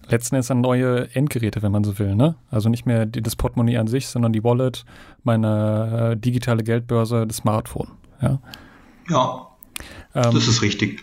[0.08, 2.14] letzten Endes an neue Endgeräte, wenn man so will.
[2.14, 2.36] Ne?
[2.50, 4.84] Also nicht mehr die, das Portemonnaie an sich, sondern die Wallet,
[5.22, 7.92] meine äh, digitale Geldbörse, das Smartphone.
[8.20, 8.40] Ja,
[9.08, 9.48] ja
[10.14, 11.02] ähm, das ist richtig.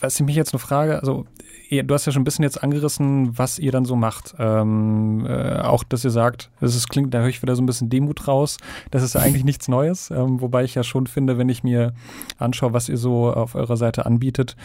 [0.00, 1.26] Was ich mich jetzt nur frage, also
[1.70, 4.34] du hast ja schon ein bisschen jetzt angerissen, was ihr dann so macht.
[4.38, 7.90] Ähm, äh, auch, dass ihr sagt, ist, klingt, da höre ich wieder so ein bisschen
[7.90, 8.58] Demut raus.
[8.90, 10.10] Das ist ja eigentlich nichts Neues.
[10.10, 11.94] Ähm, wobei ich ja schon finde, wenn ich mir
[12.38, 14.56] anschaue, was ihr so auf eurer Seite anbietet,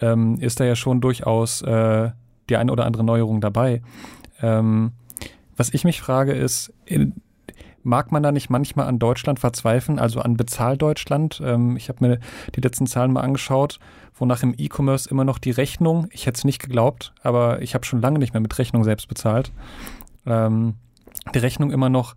[0.00, 2.10] ähm, ist da ja schon durchaus äh,
[2.50, 3.80] die eine oder andere Neuerung dabei.
[4.42, 4.92] Ähm,
[5.56, 7.14] was ich mich frage ist, in,
[7.82, 11.40] mag man da nicht manchmal an Deutschland verzweifeln, also an Bezahldeutschland?
[11.44, 12.20] Ähm, ich habe mir
[12.54, 13.78] die letzten Zahlen mal angeschaut,
[14.14, 17.84] wonach im E-Commerce immer noch die Rechnung, ich hätte es nicht geglaubt, aber ich habe
[17.84, 19.52] schon lange nicht mehr mit Rechnung selbst bezahlt.
[20.26, 20.74] Ähm,
[21.34, 22.14] die Rechnung immer noch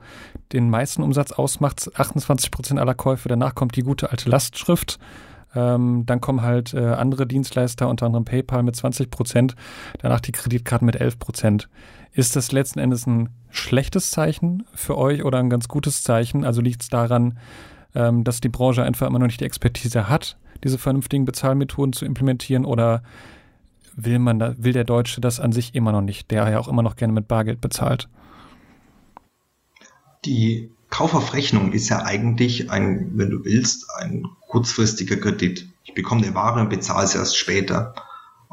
[0.54, 3.30] den meisten Umsatz ausmacht, 28 Prozent aller Käufe.
[3.30, 5.00] Danach kommt die gute alte Lastschrift.
[5.56, 9.56] Ähm, dann kommen halt äh, andere Dienstleister, unter anderem PayPal mit 20 Prozent,
[10.00, 11.70] danach die Kreditkarten mit 11 Prozent.
[12.12, 16.44] Ist das letzten Endes ein schlechtes Zeichen für euch oder ein ganz gutes Zeichen?
[16.44, 17.38] Also liegt es daran,
[17.96, 22.06] ähm, dass die Branche einfach immer noch nicht die Expertise hat, diese vernünftigen Bezahlmethoden zu
[22.06, 23.04] implementieren oder
[23.96, 26.68] will man da, will der Deutsche das an sich immer noch nicht, der ja auch
[26.68, 28.10] immer noch gerne mit Bargeld bezahlt?
[30.26, 35.68] Die Kauf auf Rechnung ist ja eigentlich ein, wenn du willst, ein kurzfristiger Kredit.
[35.84, 37.94] Ich bekomme eine Ware und bezahle sie erst später.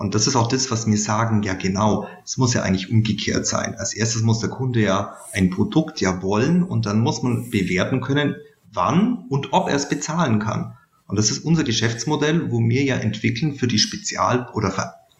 [0.00, 3.46] Und das ist auch das, was mir sagen, ja genau, es muss ja eigentlich umgekehrt
[3.46, 3.74] sein.
[3.74, 8.00] Als erstes muss der Kunde ja ein Produkt ja wollen und dann muss man bewerten
[8.00, 8.34] können,
[8.72, 10.72] wann und ob er es bezahlen kann.
[11.06, 14.70] Und das ist unser Geschäftsmodell, wo wir ja entwickeln für die Spezial- oder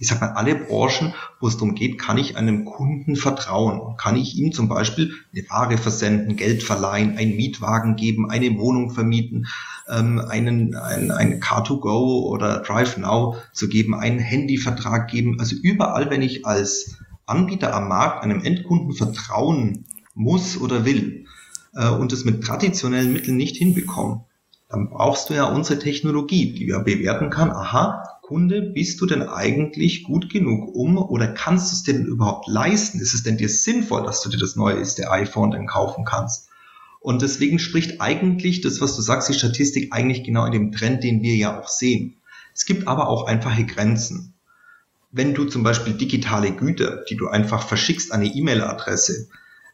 [0.00, 3.98] ich sag mal, alle Branchen, wo es darum geht, kann ich einem Kunden vertrauen?
[3.98, 8.90] Kann ich ihm zum Beispiel eine Ware versenden, Geld verleihen, einen Mietwagen geben, eine Wohnung
[8.90, 9.46] vermieten,
[9.90, 15.38] ähm, einen, ein, ein Car2Go oder Drive Now zu geben, einen Handyvertrag geben?
[15.38, 19.84] Also überall, wenn ich als Anbieter am Markt einem Endkunden vertrauen
[20.14, 21.26] muss oder will
[21.74, 24.24] äh, und es mit traditionellen Mitteln nicht hinbekomme,
[24.70, 29.24] dann brauchst du ja unsere Technologie, die ja bewerten kann, aha, Kunde, bist du denn
[29.24, 33.00] eigentlich gut genug um oder kannst du es denn überhaupt leisten?
[33.00, 36.48] Ist es denn dir sinnvoll, dass du dir das neueste iPhone dann kaufen kannst?
[37.00, 41.02] Und deswegen spricht eigentlich das, was du sagst, die Statistik eigentlich genau in dem Trend,
[41.02, 42.18] den wir ja auch sehen.
[42.54, 44.32] Es gibt aber auch einfache Grenzen.
[45.10, 49.26] Wenn du zum Beispiel digitale Güter, die du einfach verschickst an eine E-Mail-Adresse,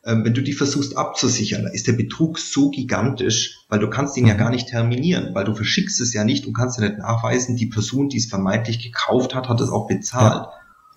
[0.07, 4.27] wenn du die versuchst abzusichern, da ist der Betrug so gigantisch, weil du kannst ihn
[4.27, 4.39] ja mhm.
[4.39, 7.67] gar nicht terminieren, weil du verschickst es ja nicht und kannst ja nicht nachweisen, die
[7.67, 10.45] Person, die es vermeintlich gekauft hat, hat es auch bezahlt.
[10.45, 10.53] Ja.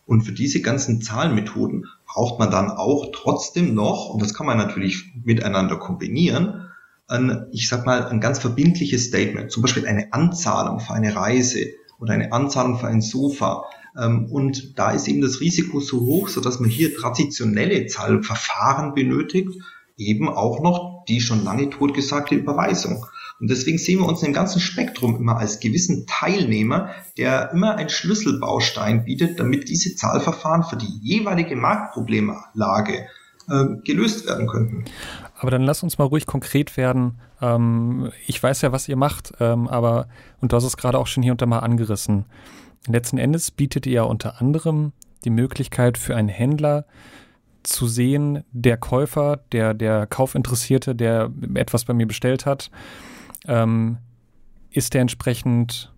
[0.05, 4.57] Und für diese ganzen Zahlmethoden braucht man dann auch trotzdem noch, und das kann man
[4.57, 6.67] natürlich miteinander kombinieren,
[7.07, 11.65] ein, ich sag mal, ein ganz verbindliches Statement, zum Beispiel eine Anzahlung für eine Reise
[11.99, 13.65] oder eine Anzahlung für ein Sofa.
[13.97, 18.93] Ähm, und da ist eben das Risiko so hoch, so dass man hier traditionelle Zahlverfahren
[18.93, 19.49] benötigt,
[19.97, 23.05] eben auch noch die schon lange totgesagte Überweisung.
[23.39, 27.89] Und deswegen sehen wir uns im ganzen Spektrum immer als gewissen Teilnehmer, der immer ein
[27.89, 33.07] Schlüsselbaustein bietet, damit diese Zahlverfahren für die jeweilige Marktproblemlage
[33.49, 34.85] äh, gelöst werden könnten.
[35.39, 37.19] Aber dann lass uns mal ruhig konkret werden.
[37.41, 40.07] Ähm, ich weiß ja, was ihr macht, ähm, aber,
[40.41, 42.25] und du hast es gerade auch schon hier und da mal angerissen.
[42.87, 46.85] Letzten Endes bietet ihr unter anderem die Möglichkeit für einen Händler,
[47.63, 52.71] zu sehen, der Käufer, der, der Kaufinteressierte, der etwas bei mir bestellt hat,
[53.47, 53.97] ähm,
[54.71, 55.93] ist der entsprechend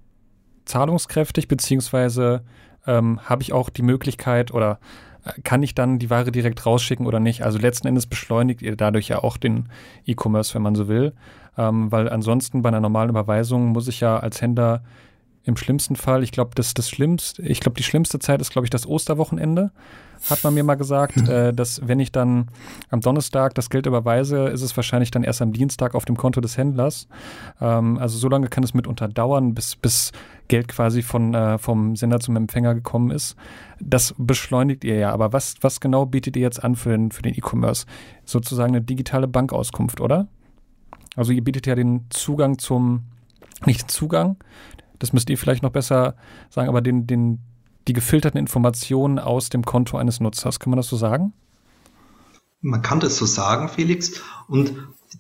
[0.65, 2.43] zahlungskräftig, beziehungsweise
[2.87, 4.79] ähm, habe ich auch die Möglichkeit oder
[5.23, 7.43] äh, kann ich dann die Ware direkt rausschicken oder nicht?
[7.43, 9.69] Also letzten Endes beschleunigt ihr dadurch ja auch den
[10.05, 11.13] E-Commerce, wenn man so will,
[11.57, 14.83] ähm, weil ansonsten bei einer normalen Überweisung muss ich ja als Händler
[15.43, 18.65] im schlimmsten Fall, ich glaube, das das schlimmste, ich glaube, die schlimmste Zeit ist, glaube
[18.65, 19.71] ich, das Osterwochenende
[20.29, 21.29] hat man mir mal gesagt, mhm.
[21.29, 22.49] äh, dass wenn ich dann
[22.89, 26.41] am Donnerstag das Geld überweise, ist es wahrscheinlich dann erst am Dienstag auf dem Konto
[26.41, 27.07] des Händlers.
[27.59, 30.11] Ähm, also so lange kann es mitunter dauern, bis, bis
[30.47, 33.35] Geld quasi von, äh, vom Sender zum Empfänger gekommen ist.
[33.79, 35.11] Das beschleunigt ihr ja.
[35.11, 37.85] Aber was, was genau bietet ihr jetzt an für den, für den E-Commerce?
[38.25, 40.27] Sozusagen eine digitale Bankauskunft, oder?
[41.15, 43.05] Also ihr bietet ja den Zugang zum,
[43.65, 44.37] nicht Zugang,
[45.01, 46.15] das müsst ihr vielleicht noch besser
[46.49, 47.39] sagen, aber den, den,
[47.87, 50.59] die gefilterten Informationen aus dem Konto eines Nutzers.
[50.59, 51.33] Kann man das so sagen?
[52.61, 54.21] Man kann das so sagen, Felix.
[54.47, 54.73] Und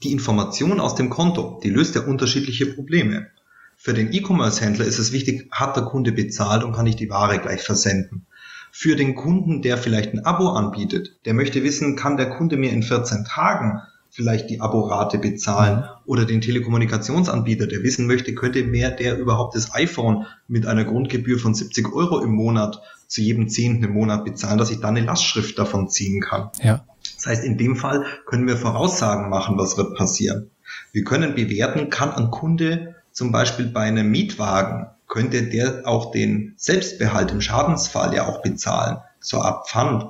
[0.03, 3.27] die Information aus dem Konto, die löst ja unterschiedliche Probleme.
[3.75, 7.39] Für den E-Commerce-Händler ist es wichtig, hat der Kunde bezahlt und kann ich die Ware
[7.39, 8.27] gleich versenden.
[8.71, 12.71] Für den Kunden, der vielleicht ein Abo anbietet, der möchte wissen, kann der Kunde mir
[12.71, 18.91] in 14 Tagen vielleicht die Aborate bezahlen oder den Telekommunikationsanbieter, der wissen möchte, könnte mehr
[18.91, 23.83] der überhaupt das iPhone mit einer Grundgebühr von 70 Euro im Monat zu jedem Zehnten
[23.83, 26.49] im Monat bezahlen, dass ich dann eine Lastschrift davon ziehen kann.
[26.61, 26.85] Ja.
[27.15, 30.51] Das heißt, in dem Fall können wir Voraussagen machen, was wird passieren.
[30.91, 36.53] Wir können bewerten, kann ein Kunde zum Beispiel bei einem Mietwagen, könnte der auch den
[36.57, 40.05] Selbstbehalt im Schadensfall ja auch bezahlen, so ab Pfand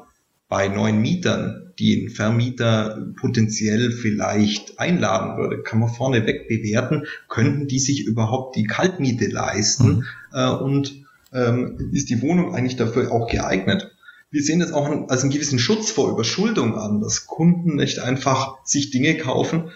[0.52, 7.70] bei neuen Mietern, die ein Vermieter potenziell vielleicht einladen würde, kann man vorneweg bewerten, könnten
[7.70, 10.04] die sich überhaupt die Kaltmiete leisten mhm.
[10.34, 13.96] äh, und ähm, ist die Wohnung eigentlich dafür auch geeignet.
[14.30, 18.58] Wir sehen das auch als einen gewissen Schutz vor Überschuldung an, dass Kunden nicht einfach
[18.66, 19.72] sich Dinge kaufen,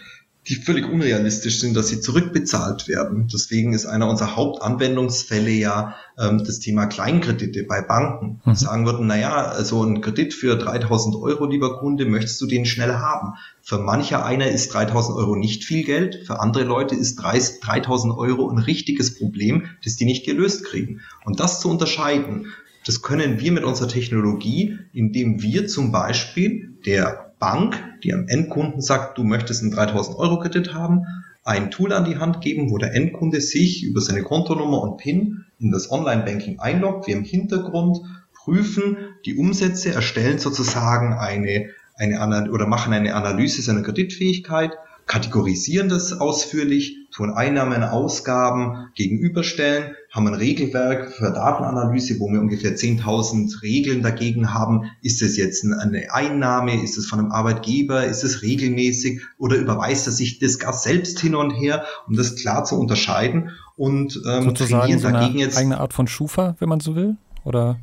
[0.47, 3.27] die völlig unrealistisch sind, dass sie zurückbezahlt werden.
[3.33, 8.41] Deswegen ist einer unserer Hauptanwendungsfälle ja ähm, das Thema Kleinkredite bei Banken.
[8.45, 8.55] Mhm.
[8.55, 12.93] Sagen würden, naja, also ein Kredit für 3000 Euro, lieber Kunde, möchtest du den schnell
[12.93, 13.33] haben?
[13.63, 18.49] Für mancher einer ist 3000 Euro nicht viel Geld, für andere Leute ist 3000 Euro
[18.49, 21.01] ein richtiges Problem, das die nicht gelöst kriegen.
[21.25, 22.47] Und das zu unterscheiden,
[22.85, 28.81] das können wir mit unserer Technologie, indem wir zum Beispiel der Bank, die am Endkunden
[28.81, 31.05] sagt, du möchtest einen 3000 Euro Kredit haben,
[31.43, 35.45] ein Tool an die Hand geben, wo der Endkunde sich über seine Kontonummer und PIN
[35.59, 37.07] in das Online-Banking einloggt.
[37.07, 37.99] Wir im Hintergrund
[38.33, 46.13] prüfen die Umsätze, erstellen sozusagen eine, eine oder machen eine Analyse seiner Kreditfähigkeit kategorisieren das
[46.13, 54.01] ausführlich, tun Einnahmen, Ausgaben gegenüberstellen, haben ein Regelwerk für Datenanalyse, wo wir ungefähr 10.000 Regeln
[54.01, 54.91] dagegen haben.
[55.01, 56.81] Ist es jetzt eine Einnahme?
[56.81, 58.05] Ist es von einem Arbeitgeber?
[58.05, 59.21] Ist es regelmäßig?
[59.37, 63.51] Oder überweist er sich das Gas selbst hin und her, um das klar zu unterscheiden?
[63.75, 67.17] Und ähm, Sozusagen so dagegen eine jetzt eigene Art von Schufa, wenn man so will?
[67.43, 67.77] Oder?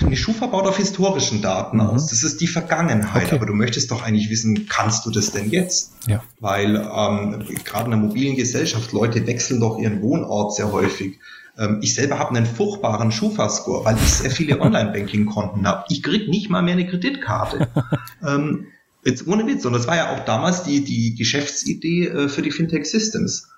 [0.00, 1.86] Die Schufa baut auf historischen Daten mhm.
[1.86, 2.08] aus.
[2.08, 3.26] Das ist die Vergangenheit.
[3.26, 3.36] Okay.
[3.36, 5.92] Aber du möchtest doch eigentlich wissen, kannst du das denn jetzt?
[6.06, 6.22] Ja.
[6.40, 11.18] Weil ähm, gerade in der mobilen Gesellschaft, Leute wechseln doch ihren Wohnort sehr häufig.
[11.58, 15.84] Ähm, ich selber habe einen furchtbaren Schufa-Score, weil ich sehr viele Online-Banking-Konten habe.
[15.88, 17.68] Ich krieg nicht mal mehr eine Kreditkarte.
[18.26, 18.66] ähm,
[19.04, 19.64] jetzt ohne Witz.
[19.64, 23.48] Und das war ja auch damals die, die Geschäftsidee äh, für die Fintech Systems.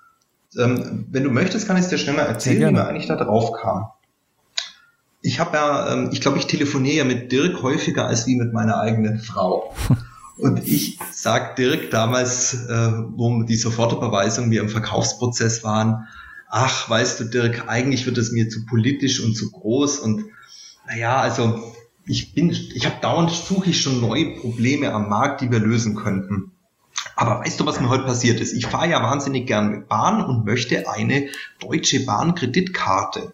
[0.57, 3.15] Ähm, wenn du möchtest, kann ich es dir schnell mal erzählen, wie man eigentlich da
[3.15, 3.89] drauf kam
[5.21, 8.53] ich habe ja, ähm, ich glaube, ich telefoniere ja mit Dirk häufiger als wie mit
[8.53, 9.75] meiner eigenen Frau.
[10.37, 16.07] Und ich sag Dirk damals, äh, wo die Sofortüberweisung wir im Verkaufsprozess waren,
[16.47, 20.25] ach, weißt du, Dirk, eigentlich wird es mir zu politisch und zu groß und
[20.87, 21.73] naja, also
[22.05, 25.95] ich bin, ich habe dauernd suche ich schon neue Probleme am Markt, die wir lösen
[25.95, 26.53] könnten.
[27.15, 28.53] Aber weißt du, was mir heute passiert ist?
[28.53, 31.27] Ich fahre ja wahnsinnig gern mit Bahn und möchte eine
[31.59, 33.33] Deutsche Bahn Kreditkarte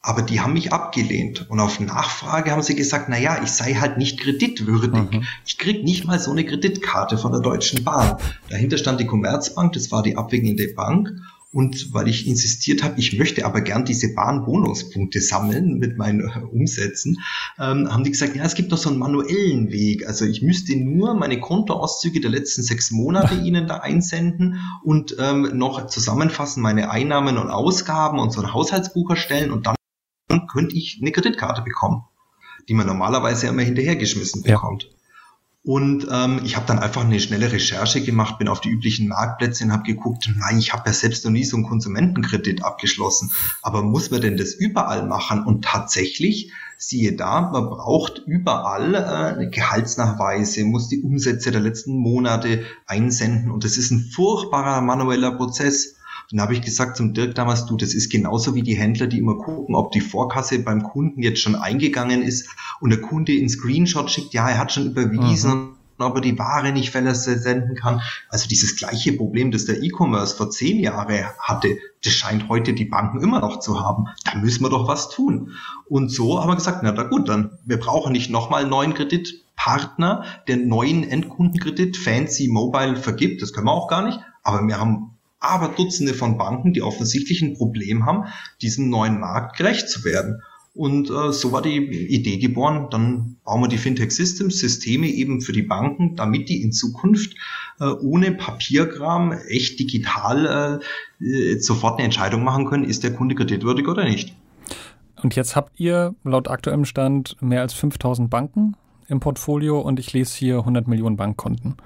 [0.00, 1.50] Aber die haben mich abgelehnt.
[1.50, 4.92] Und auf Nachfrage haben sie gesagt, na ja, ich sei halt nicht kreditwürdig.
[4.92, 5.24] Mhm.
[5.44, 8.16] Ich krieg nicht mal so eine Kreditkarte von der Deutschen Bahn.
[8.48, 11.12] Dahinter stand die Commerzbank, das war die abwickelnde Bank.
[11.50, 16.40] Und weil ich insistiert habe, ich möchte aber gern diese Bahnbonuspunkte sammeln mit meinen äh,
[16.40, 17.20] Umsätzen,
[17.58, 20.06] ähm, haben die gesagt, ja, es gibt noch so einen manuellen Weg.
[20.06, 25.50] Also ich müsste nur meine Kontoauszüge der letzten sechs Monate Ihnen da einsenden und ähm,
[25.54, 29.77] noch zusammenfassen meine Einnahmen und Ausgaben und so ein Haushaltsbuch erstellen und dann
[30.46, 32.04] könnte ich eine Kreditkarte bekommen,
[32.68, 34.84] die man normalerweise immer hinterhergeschmissen bekommt.
[34.84, 34.90] Ja.
[35.64, 39.64] Und ähm, ich habe dann einfach eine schnelle Recherche gemacht, bin auf die üblichen Marktplätze
[39.64, 43.30] und habe geguckt, nein, ich habe ja selbst noch nie so einen Konsumentenkredit abgeschlossen.
[43.60, 45.44] Aber muss man denn das überall machen?
[45.44, 48.94] Und tatsächlich, siehe da, man braucht überall
[49.42, 53.50] äh, Gehaltsnachweise, muss die Umsätze der letzten Monate einsenden.
[53.50, 55.96] Und das ist ein furchtbarer manueller Prozess.
[56.30, 59.18] Dann habe ich gesagt zum Dirk damals, du, das ist genauso wie die Händler, die
[59.18, 62.48] immer gucken, ob die Vorkasse beim Kunden jetzt schon eingegangen ist
[62.80, 65.52] und der Kunde in Screenshot schickt, ja, er hat schon überwiesen.
[65.52, 68.00] Mhm ob er die Ware nicht senden kann.
[68.28, 72.84] Also dieses gleiche Problem, das der E-Commerce vor zehn Jahren hatte, das scheint heute die
[72.84, 74.06] Banken immer noch zu haben.
[74.24, 75.52] Da müssen wir doch was tun.
[75.88, 78.94] Und so haben wir gesagt, na, na gut, dann wir brauchen nicht nochmal einen neuen
[78.94, 83.42] Kreditpartner, der neuen Endkundenkredit Fancy Mobile vergibt.
[83.42, 84.20] Das können wir auch gar nicht.
[84.42, 88.24] Aber wir haben aber Dutzende von Banken, die offensichtlich ein Problem haben,
[88.60, 90.42] diesem neuen Markt gerecht zu werden.
[90.74, 95.40] Und äh, so war die Idee geboren, dann bauen wir die Fintech Systems, Systeme eben
[95.40, 97.34] für die Banken, damit die in Zukunft
[97.80, 100.80] äh, ohne Papierkram, echt digital
[101.20, 104.36] äh, sofort eine Entscheidung machen können, ist der Kunde kreditwürdig oder nicht.
[105.20, 108.76] Und jetzt habt ihr laut aktuellem Stand mehr als 5000 Banken
[109.08, 111.76] im Portfolio und ich lese hier 100 Millionen Bankkonten.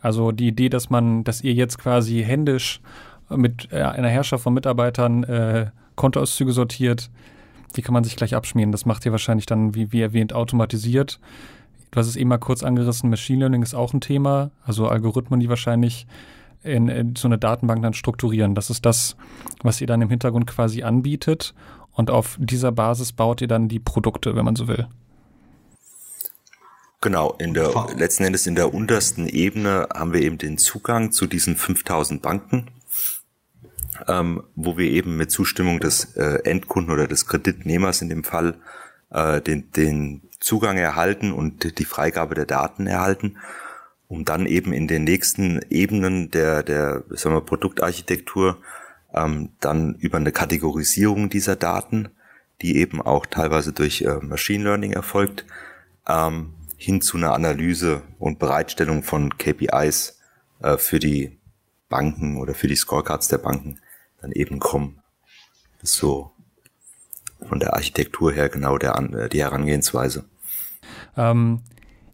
[0.00, 2.80] Also die Idee, dass man, dass ihr jetzt quasi händisch
[3.30, 7.10] mit äh, einer Herrschaft von Mitarbeitern äh, Kontoauszüge sortiert,
[7.76, 8.72] die kann man sich gleich abschmieren.
[8.72, 11.20] Das macht ihr wahrscheinlich dann, wie, wie erwähnt, automatisiert.
[11.90, 15.40] Du hast es eben mal kurz angerissen, Machine Learning ist auch ein Thema, also Algorithmen,
[15.40, 16.06] die wahrscheinlich
[16.62, 18.54] in, in so eine Datenbank dann strukturieren.
[18.54, 19.16] Das ist das,
[19.62, 21.54] was ihr dann im Hintergrund quasi anbietet
[21.92, 24.86] und auf dieser Basis baut ihr dann die Produkte, wenn man so will.
[27.00, 31.26] Genau, in der, letzten Endes in der untersten Ebene haben wir eben den Zugang zu
[31.26, 32.72] diesen 5000 Banken,
[34.08, 38.56] ähm, wo wir eben mit Zustimmung des äh, Endkunden oder des Kreditnehmers in dem Fall
[39.10, 43.36] äh, den, den Zugang erhalten und die Freigabe der Daten erhalten,
[44.08, 48.58] um dann eben in den nächsten Ebenen der, der sagen wir, Produktarchitektur
[49.14, 52.08] ähm, dann über eine Kategorisierung dieser Daten,
[52.60, 55.44] die eben auch teilweise durch äh, Machine Learning erfolgt,
[56.08, 60.20] ähm, hin zu einer Analyse und Bereitstellung von KPIs
[60.62, 61.36] äh, für die
[61.88, 63.80] Banken oder für die Scorecards der Banken
[64.22, 65.00] dann eben kommen.
[65.80, 66.30] Das ist so
[67.46, 70.24] von der Architektur her genau der, äh, die Herangehensweise.
[71.16, 71.60] Ähm,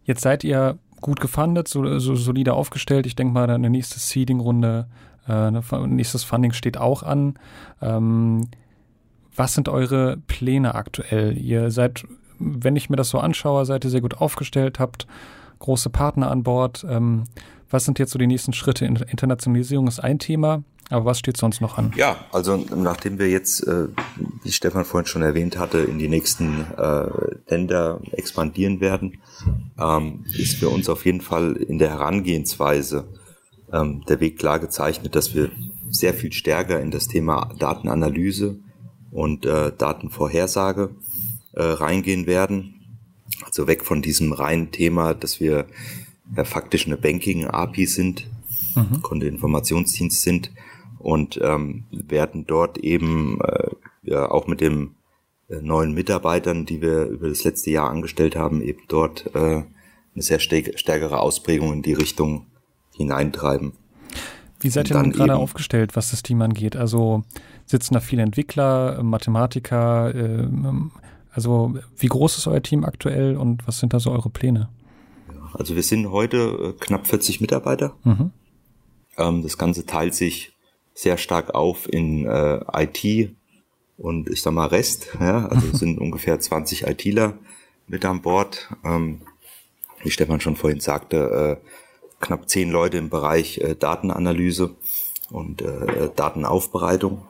[0.03, 3.05] jetzt seid ihr gut gefundet, so, so solide aufgestellt.
[3.05, 4.87] Ich denke mal, eine nächste Seeding-Runde,
[5.27, 5.51] äh,
[5.87, 7.37] nächstes Funding steht auch an.
[7.81, 8.47] Ähm,
[9.35, 11.37] was sind eure Pläne aktuell?
[11.37, 12.05] Ihr seid
[12.39, 15.07] wenn ich mir das so anschaue, seid ihr sehr gut aufgestellt, habt
[15.59, 16.85] große Partner an Bord.
[16.89, 17.25] Ähm,
[17.69, 18.85] was sind jetzt so die nächsten Schritte?
[18.85, 21.93] Internationalisierung ist ein Thema, aber was steht sonst noch an?
[21.95, 23.87] Ja, also nachdem wir jetzt, äh,
[24.43, 27.07] wie Stefan vorhin schon erwähnt hatte, in die nächsten äh,
[27.47, 29.17] Länder expandieren werden,
[29.79, 33.07] ähm, ist für uns auf jeden Fall in der Herangehensweise
[33.73, 35.49] ähm, der Weg klar gezeichnet, dass wir
[35.89, 38.59] sehr viel stärker in das Thema Datenanalyse
[39.11, 40.91] und äh, Datenvorhersage
[41.55, 42.99] äh, reingehen werden.
[43.43, 45.65] Also weg von diesem reinen Thema, dass wir
[46.35, 48.27] ja faktisch eine Banking-API sind,
[48.75, 49.01] mhm.
[49.01, 50.51] Kontoinformationsdienst sind
[50.99, 53.69] und ähm, werden dort eben äh,
[54.03, 54.95] ja auch mit dem
[55.49, 59.63] äh, neuen Mitarbeitern, die wir über das letzte Jahr angestellt haben, eben dort äh,
[60.15, 62.47] eine sehr stärkere Ausprägung in die Richtung
[62.95, 63.73] hineintreiben.
[64.59, 66.75] Wie seid ihr denn gerade aufgestellt, was das Team angeht?
[66.75, 67.23] Also
[67.65, 70.47] sitzen da viele Entwickler, Mathematiker, äh,
[71.35, 74.69] also wie groß ist euer Team aktuell und was sind da so eure Pläne?
[75.53, 77.95] Also wir sind heute äh, knapp 40 Mitarbeiter.
[78.05, 78.31] Mhm.
[79.17, 80.53] Ähm, das Ganze teilt sich
[80.93, 83.35] sehr stark auf in äh, IT
[83.97, 85.09] und ich sag mal Rest.
[85.19, 85.47] Ja?
[85.47, 87.37] Also es sind ungefähr 20 ITler
[87.87, 88.69] mit an Bord.
[88.85, 89.21] Ähm,
[90.03, 91.67] wie Stefan schon vorhin sagte, äh,
[92.21, 94.75] knapp 10 Leute im Bereich äh, Datenanalyse
[95.31, 95.63] und
[96.15, 97.23] Datenaufbereitung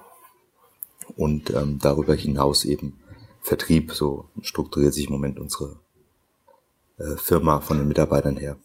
[1.16, 3.00] und ähm, darüber hinaus eben
[3.46, 5.76] Vertrieb, so strukturiert sich im Moment unsere
[6.98, 8.58] äh, Firma von den Mitarbeitern her.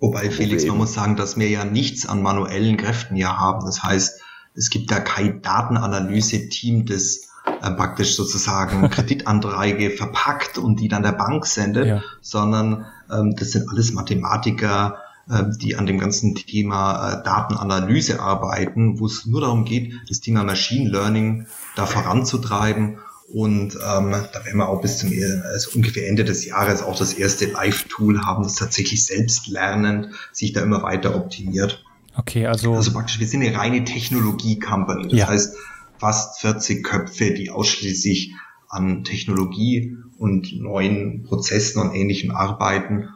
[0.00, 3.64] Wobei, Felix, man muss sagen, dass wir ja nichts an manuellen Kräften ja haben.
[3.64, 4.20] Das heißt,
[4.56, 11.12] es gibt da kein Datenanalyse-Team, das äh, praktisch sozusagen Kreditanträge verpackt und die dann der
[11.12, 12.02] Bank sendet, ja.
[12.20, 14.98] sondern ähm, das sind alles Mathematiker,
[15.30, 20.18] äh, die an dem ganzen Thema äh, Datenanalyse arbeiten, wo es nur darum geht, das
[20.18, 21.46] Thema Machine Learning
[21.76, 22.98] da voranzutreiben.
[23.32, 25.10] Und ähm, da werden wir auch bis zum
[25.44, 30.52] also ungefähr Ende des Jahres auch das erste Live-Tool haben, das tatsächlich selbst lernend sich
[30.52, 31.82] da immer weiter optimiert.
[32.14, 32.74] Okay, also.
[32.74, 35.08] Also praktisch, wir sind eine reine Technologie-Company.
[35.08, 35.28] Das ja.
[35.28, 35.56] heißt,
[35.98, 38.34] fast 40 Köpfe, die ausschließlich
[38.68, 43.08] an Technologie und neuen Prozessen und Ähnlichem arbeiten.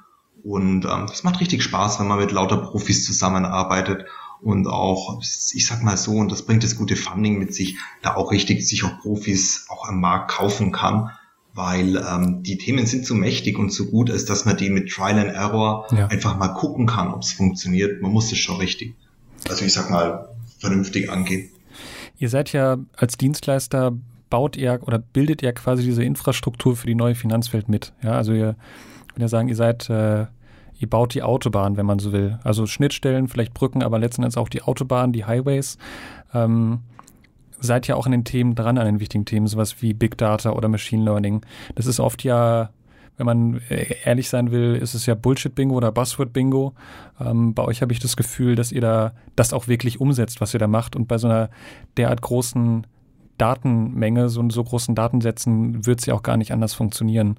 [0.42, 4.06] Und ähm, das macht richtig Spaß, wenn man mit lauter Profis zusammenarbeitet
[4.40, 8.14] und auch, ich sag mal so, und das bringt das gute Funding mit sich, da
[8.14, 11.10] auch richtig sich auch Profis auch am Markt kaufen kann,
[11.54, 14.90] weil ähm, die Themen sind so mächtig und so gut, als dass man die mit
[14.90, 16.06] Trial and Error ja.
[16.08, 18.02] einfach mal gucken kann, ob es funktioniert.
[18.02, 18.94] Man muss es schon richtig,
[19.48, 20.28] also ich sag mal,
[20.58, 21.50] vernünftig angehen.
[22.18, 23.92] Ihr seid ja als Dienstleister,
[24.30, 27.92] baut ihr oder bildet ihr quasi diese Infrastruktur für die neue Finanzwelt mit.
[28.02, 28.56] Ja, also ihr,
[29.14, 30.26] wenn ihr sagen, ihr seid, äh,
[30.78, 32.38] ihr baut die Autobahn, wenn man so will.
[32.44, 35.78] Also Schnittstellen, vielleicht Brücken, aber letzten Endes auch die Autobahn, die Highways.
[36.34, 36.80] Ähm,
[37.58, 40.50] seid ja auch an den Themen dran, an den wichtigen Themen, sowas wie Big Data
[40.50, 41.40] oder Machine Learning.
[41.74, 42.70] Das ist oft ja
[43.16, 46.74] wenn man äh, ehrlich sein will, ist es ja Bullshit-Bingo oder Buzzword-Bingo.
[47.20, 50.54] Ähm, bei euch habe ich das Gefühl, dass ihr da das auch wirklich umsetzt, was
[50.54, 50.96] ihr da macht.
[50.96, 51.50] Und bei so einer
[51.96, 52.86] derart großen
[53.38, 57.38] Datenmenge, so, so großen Datensätzen, wird es ja auch gar nicht anders funktionieren.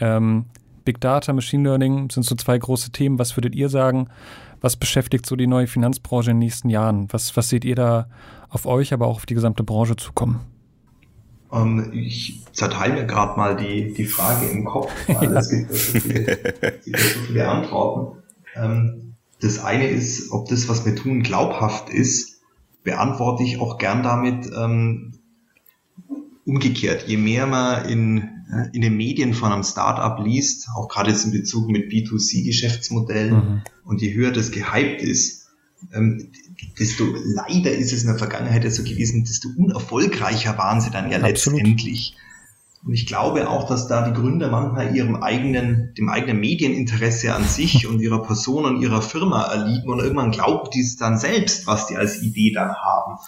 [0.00, 0.46] Ähm,
[0.84, 3.18] Big Data, Machine Learning sind so zwei große Themen.
[3.18, 4.08] Was würdet ihr sagen?
[4.60, 7.08] Was beschäftigt so die neue Finanzbranche in den nächsten Jahren?
[7.10, 8.08] Was, was seht ihr da
[8.48, 10.40] auf euch, aber auch auf die gesamte Branche zukommen?
[11.52, 16.00] Ähm, ich zerteile mir gerade mal die, die Frage im Kopf, weil es gibt so
[16.00, 16.38] viele,
[16.84, 18.22] so viele Antworten.
[18.56, 22.40] Ähm, das eine ist, ob das, was wir tun, glaubhaft ist,
[22.84, 25.14] beantworte ich auch gern damit ähm,
[26.46, 27.04] umgekehrt.
[27.06, 28.41] Je mehr man in,
[28.72, 33.62] in den Medien von einem Startup liest, auch gerade jetzt in Bezug mit B2C-Geschäftsmodellen, mhm.
[33.84, 35.48] und je höher das gehypt ist,
[35.92, 36.28] ähm,
[36.78, 41.10] desto leider ist es in der Vergangenheit ja so gewesen, desto unerfolgreicher waren sie dann
[41.10, 41.60] ja Absolut.
[41.60, 42.14] letztendlich.
[42.84, 47.44] Und ich glaube auch, dass da die Gründer manchmal ihrem eigenen, dem eigenen Medieninteresse an
[47.44, 51.66] sich und ihrer Person und ihrer Firma erliegen und irgendwann glauben die es dann selbst,
[51.66, 53.18] was die als Idee dann haben.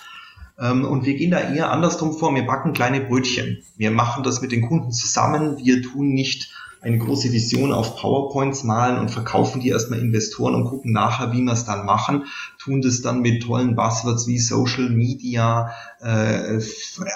[0.58, 2.34] Ähm, und wir gehen da eher andersrum vor.
[2.34, 3.62] Wir backen kleine Brötchen.
[3.76, 5.58] Wir machen das mit den Kunden zusammen.
[5.58, 6.52] Wir tun nicht
[6.84, 11.40] eine große Vision auf PowerPoints malen und verkaufen die erstmal Investoren und gucken nachher, wie
[11.40, 12.26] wir es dann machen,
[12.58, 16.60] tun das dann mit tollen Buzzwords wie Social Media, äh,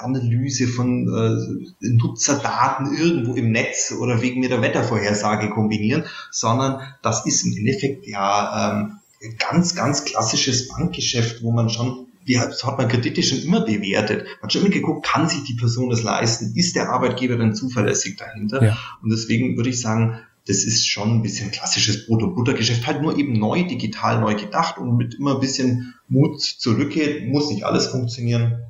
[0.01, 7.27] Analyse von äh, Nutzerdaten irgendwo im Netz oder wegen mit der Wettervorhersage kombinieren, sondern das
[7.27, 9.01] ist im Endeffekt ja ähm,
[9.39, 14.25] ganz, ganz klassisches Bankgeschäft, wo man schon wie hat man Kredite schon immer bewertet.
[14.25, 16.55] Man hat schon immer geguckt, kann sich die Person das leisten?
[16.55, 18.63] Ist der Arbeitgeber denn zuverlässig dahinter?
[18.63, 18.79] Ja.
[19.03, 23.03] Und deswegen würde ich sagen, das ist schon ein bisschen klassisches Brot- und Buttergeschäft, halt
[23.03, 27.51] nur eben neu, digital neu gedacht und mit immer ein bisschen Mut zur Lücke, muss
[27.51, 28.63] nicht alles funktionieren.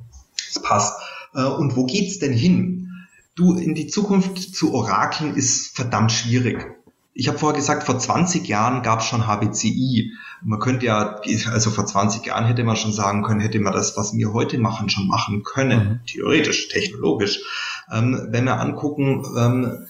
[0.49, 0.99] Es passt.
[1.35, 2.89] Äh, und wo geht's denn hin?
[3.35, 6.65] Du, in die Zukunft zu orakeln ist verdammt schwierig.
[7.19, 10.13] Ich habe vorher gesagt, vor 20 Jahren gab es schon HBCI.
[10.41, 11.19] Man könnte ja,
[11.51, 14.57] also vor 20 Jahren hätte man schon sagen können, hätte man das, was wir heute
[14.57, 15.79] machen, schon machen können.
[15.79, 15.99] Mhm.
[16.05, 17.41] Theoretisch, technologisch.
[17.91, 19.87] Ähm, wenn wir angucken, ähm,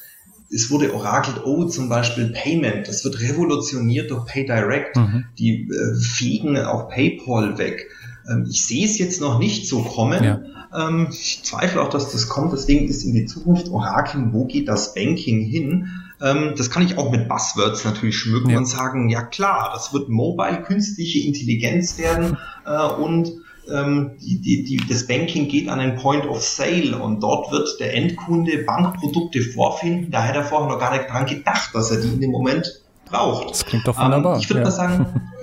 [0.52, 4.96] es wurde orakelt, oh, zum Beispiel Payment, das wird revolutioniert durch PayDirect.
[4.96, 5.26] Mhm.
[5.38, 7.92] Die äh, fliegen auch PayPal weg.
[8.28, 10.24] Ähm, ich sehe es jetzt noch nicht so kommen.
[10.24, 10.42] Ja.
[10.76, 12.54] Ähm, ich zweifle auch, dass das kommt.
[12.54, 15.90] Deswegen ist in die Zukunft Orakeln, wo geht das Banking hin?
[16.22, 18.58] Ähm, das kann ich auch mit Buzzwords natürlich schmücken ja.
[18.58, 23.32] und sagen, ja klar, das wird mobile, künstliche Intelligenz werden äh, und
[23.72, 27.80] ähm, die, die, die, das Banking geht an den Point of Sale und dort wird
[27.80, 30.12] der Endkunde Bankprodukte vorfinden.
[30.12, 32.82] Da hätte er vorher noch gar nicht dran gedacht, dass er die in dem Moment
[33.06, 33.52] braucht.
[33.52, 34.36] Das klingt doch wunderbar.
[34.36, 34.66] Ähm, ich würde ja.
[34.66, 35.06] mal sagen,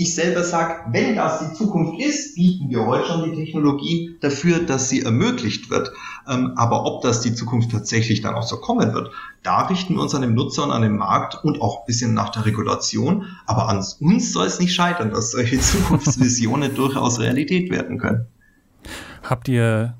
[0.00, 4.60] ich selber sage, wenn das die Zukunft ist, bieten wir heute schon die Technologie dafür,
[4.60, 5.92] dass sie ermöglicht wird.
[6.26, 9.10] Ähm, aber ob das die Zukunft tatsächlich dann auch so kommen wird,
[9.42, 12.14] da richten wir uns an den Nutzer und an den Markt und auch ein bisschen
[12.14, 13.26] nach der Regulation.
[13.46, 18.26] Aber an uns soll es nicht scheitern, dass solche Zukunftsvisionen durchaus Realität werden können.
[19.22, 19.94] Habt ihr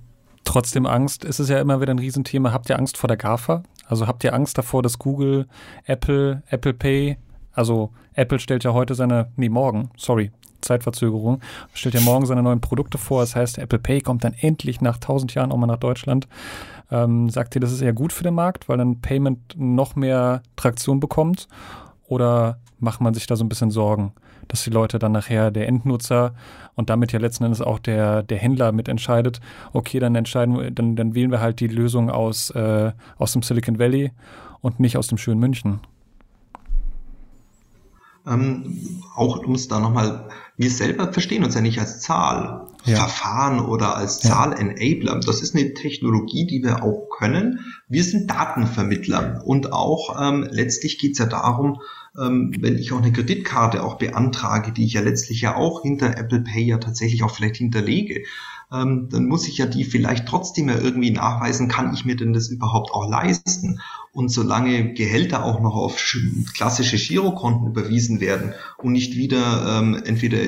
[0.45, 1.25] trotzdem Angst?
[1.25, 2.53] Ist es ja immer wieder ein Riesenthema.
[2.53, 3.65] Habt ihr Angst vor der GAFA?
[3.87, 5.47] Also habt ihr Angst davor, dass Google,
[5.85, 7.19] Apple, Apple Pay
[7.53, 10.31] also Apple stellt ja heute seine, nee, morgen, sorry,
[10.61, 11.41] Zeitverzögerung,
[11.73, 13.21] stellt ja morgen seine neuen Produkte vor.
[13.23, 16.29] Das heißt, Apple Pay kommt dann endlich nach 1000 Jahren auch mal nach Deutschland.
[16.91, 20.43] Ähm, sagt ihr, das ist eher gut für den Markt, weil dann Payment noch mehr
[20.57, 21.49] Traktion bekommt?
[22.11, 24.13] oder macht man sich da so ein bisschen Sorgen,
[24.49, 26.35] dass die Leute dann nachher der Endnutzer
[26.75, 29.41] und damit ja letzten Endes auch der, der Händler mitentscheidet,
[29.73, 33.79] okay, dann entscheiden dann, dann wählen wir halt die Lösung aus, äh, aus dem Silicon
[33.79, 34.11] Valley
[34.61, 35.81] und nicht aus dem schönen München.
[38.27, 43.65] Ähm, auch es da nochmal, wir selber verstehen uns ja nicht als Zahlverfahren ja.
[43.65, 45.19] oder als Zahlenabler.
[45.21, 47.61] Das ist eine Technologie, die wir auch können.
[47.89, 51.81] Wir sind Datenvermittler und auch ähm, letztlich geht es ja darum,
[52.19, 56.17] ähm, wenn ich auch eine Kreditkarte auch beantrage, die ich ja letztlich ja auch hinter
[56.19, 58.25] Apple Pay ja tatsächlich auch vielleicht hinterlege,
[58.73, 62.33] ähm, dann muss ich ja die vielleicht trotzdem ja irgendwie nachweisen, kann ich mir denn
[62.33, 63.81] das überhaupt auch leisten?
[64.13, 65.97] Und solange Gehälter auch noch auf
[66.55, 70.39] klassische Girokonten überwiesen werden und nicht wieder ähm, entweder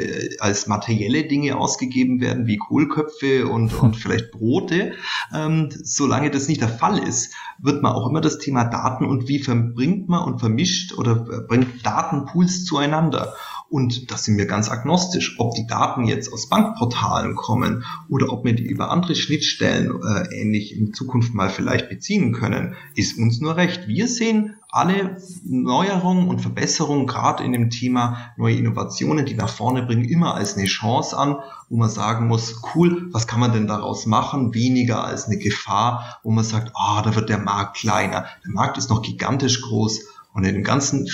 [0.40, 4.94] als materielle Dinge ausgegeben werden, wie Kohlköpfe und, und vielleicht Brote,
[5.32, 9.28] ähm, solange das nicht der Fall ist, wird man auch immer das Thema Daten und
[9.28, 13.34] wie verbringt man und vermischt oder bringt Datenpools zueinander.
[13.72, 18.44] Und da sind wir ganz agnostisch, ob die Daten jetzt aus Bankportalen kommen oder ob
[18.44, 23.40] wir die über andere Schnittstellen äh, ähnlich in Zukunft mal vielleicht beziehen können, ist uns
[23.40, 23.88] nur recht.
[23.88, 29.84] Wir sehen alle Neuerungen und Verbesserungen, gerade in dem Thema neue Innovationen, die nach vorne
[29.86, 31.36] bringen, immer als eine Chance an,
[31.70, 34.52] wo man sagen muss, cool, was kann man denn daraus machen?
[34.52, 38.26] Weniger als eine Gefahr, wo man sagt, ah, oh, da wird der Markt kleiner.
[38.44, 41.08] Der Markt ist noch gigantisch groß und in dem ganzen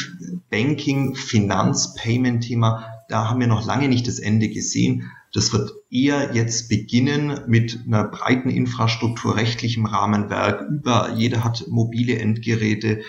[0.51, 5.11] Banking, Finanz, Payment-Thema, da haben wir noch lange nicht das Ende gesehen.
[5.33, 10.69] Das wird eher jetzt beginnen mit einer breiten Infrastruktur, rechtlichem Rahmenwerk.
[10.71, 13.03] Über jeder hat mobile Endgeräte.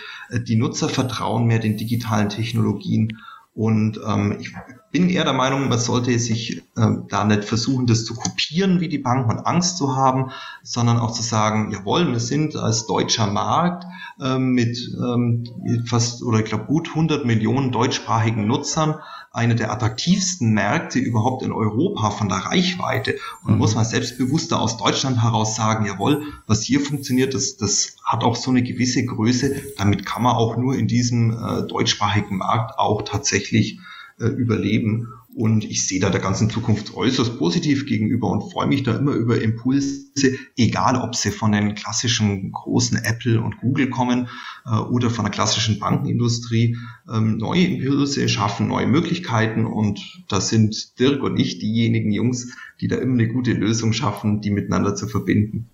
[0.47, 3.18] Die Nutzer vertrauen mehr den digitalen Technologien.
[3.60, 4.53] Und ähm, ich
[4.89, 8.88] bin eher der Meinung, man sollte sich ähm, da nicht versuchen, das zu kopieren wie
[8.88, 10.32] die Banken und Angst zu haben,
[10.64, 13.84] sondern auch zu sagen, jawohl, wir sind als deutscher Markt
[14.22, 15.43] ähm, mit, ähm,
[15.86, 18.95] fast oder ich glaube gut 100 Millionen deutschsprachigen Nutzern
[19.32, 23.17] einer der attraktivsten Märkte überhaupt in Europa von der Reichweite.
[23.43, 23.59] Und mhm.
[23.59, 28.36] muss man selbstbewusster aus Deutschland heraus sagen, jawohl, was hier funktioniert, das, das hat auch
[28.36, 29.61] so eine gewisse Größe.
[29.77, 33.80] Damit kann man auch nur in diesem äh, deutschsprachigen Markt auch tatsächlich
[34.19, 35.13] äh, überleben.
[35.36, 39.11] Und ich sehe da der ganzen Zukunft äußerst positiv gegenüber und freue mich da immer
[39.11, 40.09] über Impulse,
[40.57, 44.27] egal ob sie von den klassischen großen Apple und Google kommen
[44.65, 46.77] äh, oder von der klassischen Bankenindustrie.
[47.13, 52.88] Ähm, neue Impulse schaffen neue Möglichkeiten und da sind Dirk und ich diejenigen Jungs, die
[52.88, 55.69] da immer eine gute Lösung schaffen, die miteinander zu verbinden.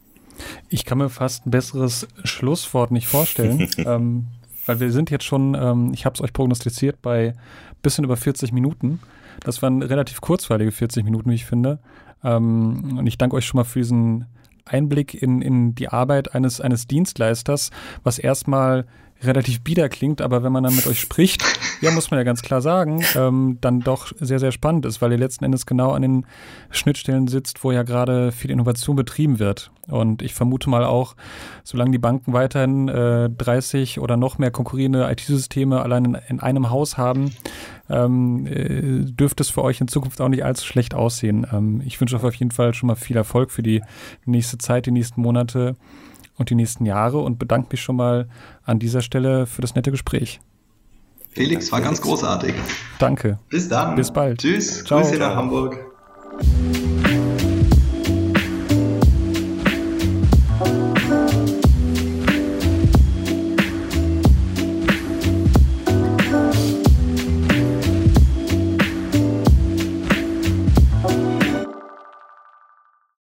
[0.67, 3.69] Ich kann mir fast ein besseres Schlusswort nicht vorstellen.
[3.77, 4.27] ähm,
[4.65, 7.33] weil wir sind jetzt schon, ähm, ich habe es euch prognostiziert, bei
[7.81, 8.99] bisschen über 40 Minuten.
[9.41, 11.79] Das waren relativ kurzweilige 40 Minuten, wie ich finde.
[12.23, 14.25] Ähm, und ich danke euch schon mal für diesen
[14.65, 17.69] Einblick in, in die Arbeit eines, eines Dienstleisters,
[18.03, 18.85] was erstmal
[19.25, 21.43] relativ bieder klingt, aber wenn man dann mit euch spricht,
[21.81, 25.11] ja, muss man ja ganz klar sagen, ähm, dann doch sehr, sehr spannend ist, weil
[25.11, 26.25] ihr letzten Endes genau an den
[26.69, 29.71] Schnittstellen sitzt, wo ja gerade viel Innovation betrieben wird.
[29.87, 31.15] Und ich vermute mal auch,
[31.63, 36.69] solange die Banken weiterhin äh, 30 oder noch mehr konkurrierende IT-Systeme allein in, in, einem
[36.71, 37.35] Haus haben,
[37.89, 41.45] ähm, äh, dürfte es für euch in Zukunft auch nicht allzu schlecht aussehen.
[41.51, 43.81] Ähm, ich wünsche euch auf jeden Fall schon mal viel Erfolg für die
[44.25, 45.75] nächste Zeit, die nächsten Monate
[46.37, 48.27] und die nächsten Jahre und bedanke mich schon mal
[48.63, 50.39] an dieser Stelle für das nette Gespräch.
[51.31, 52.55] Felix, war ganz großartig.
[52.97, 53.39] Danke.
[53.49, 53.95] Bis dann.
[53.95, 54.39] Bis bald.
[54.39, 54.85] Tschüss.
[54.85, 55.01] Ciao.
[55.01, 55.85] Grüße nach Hamburg.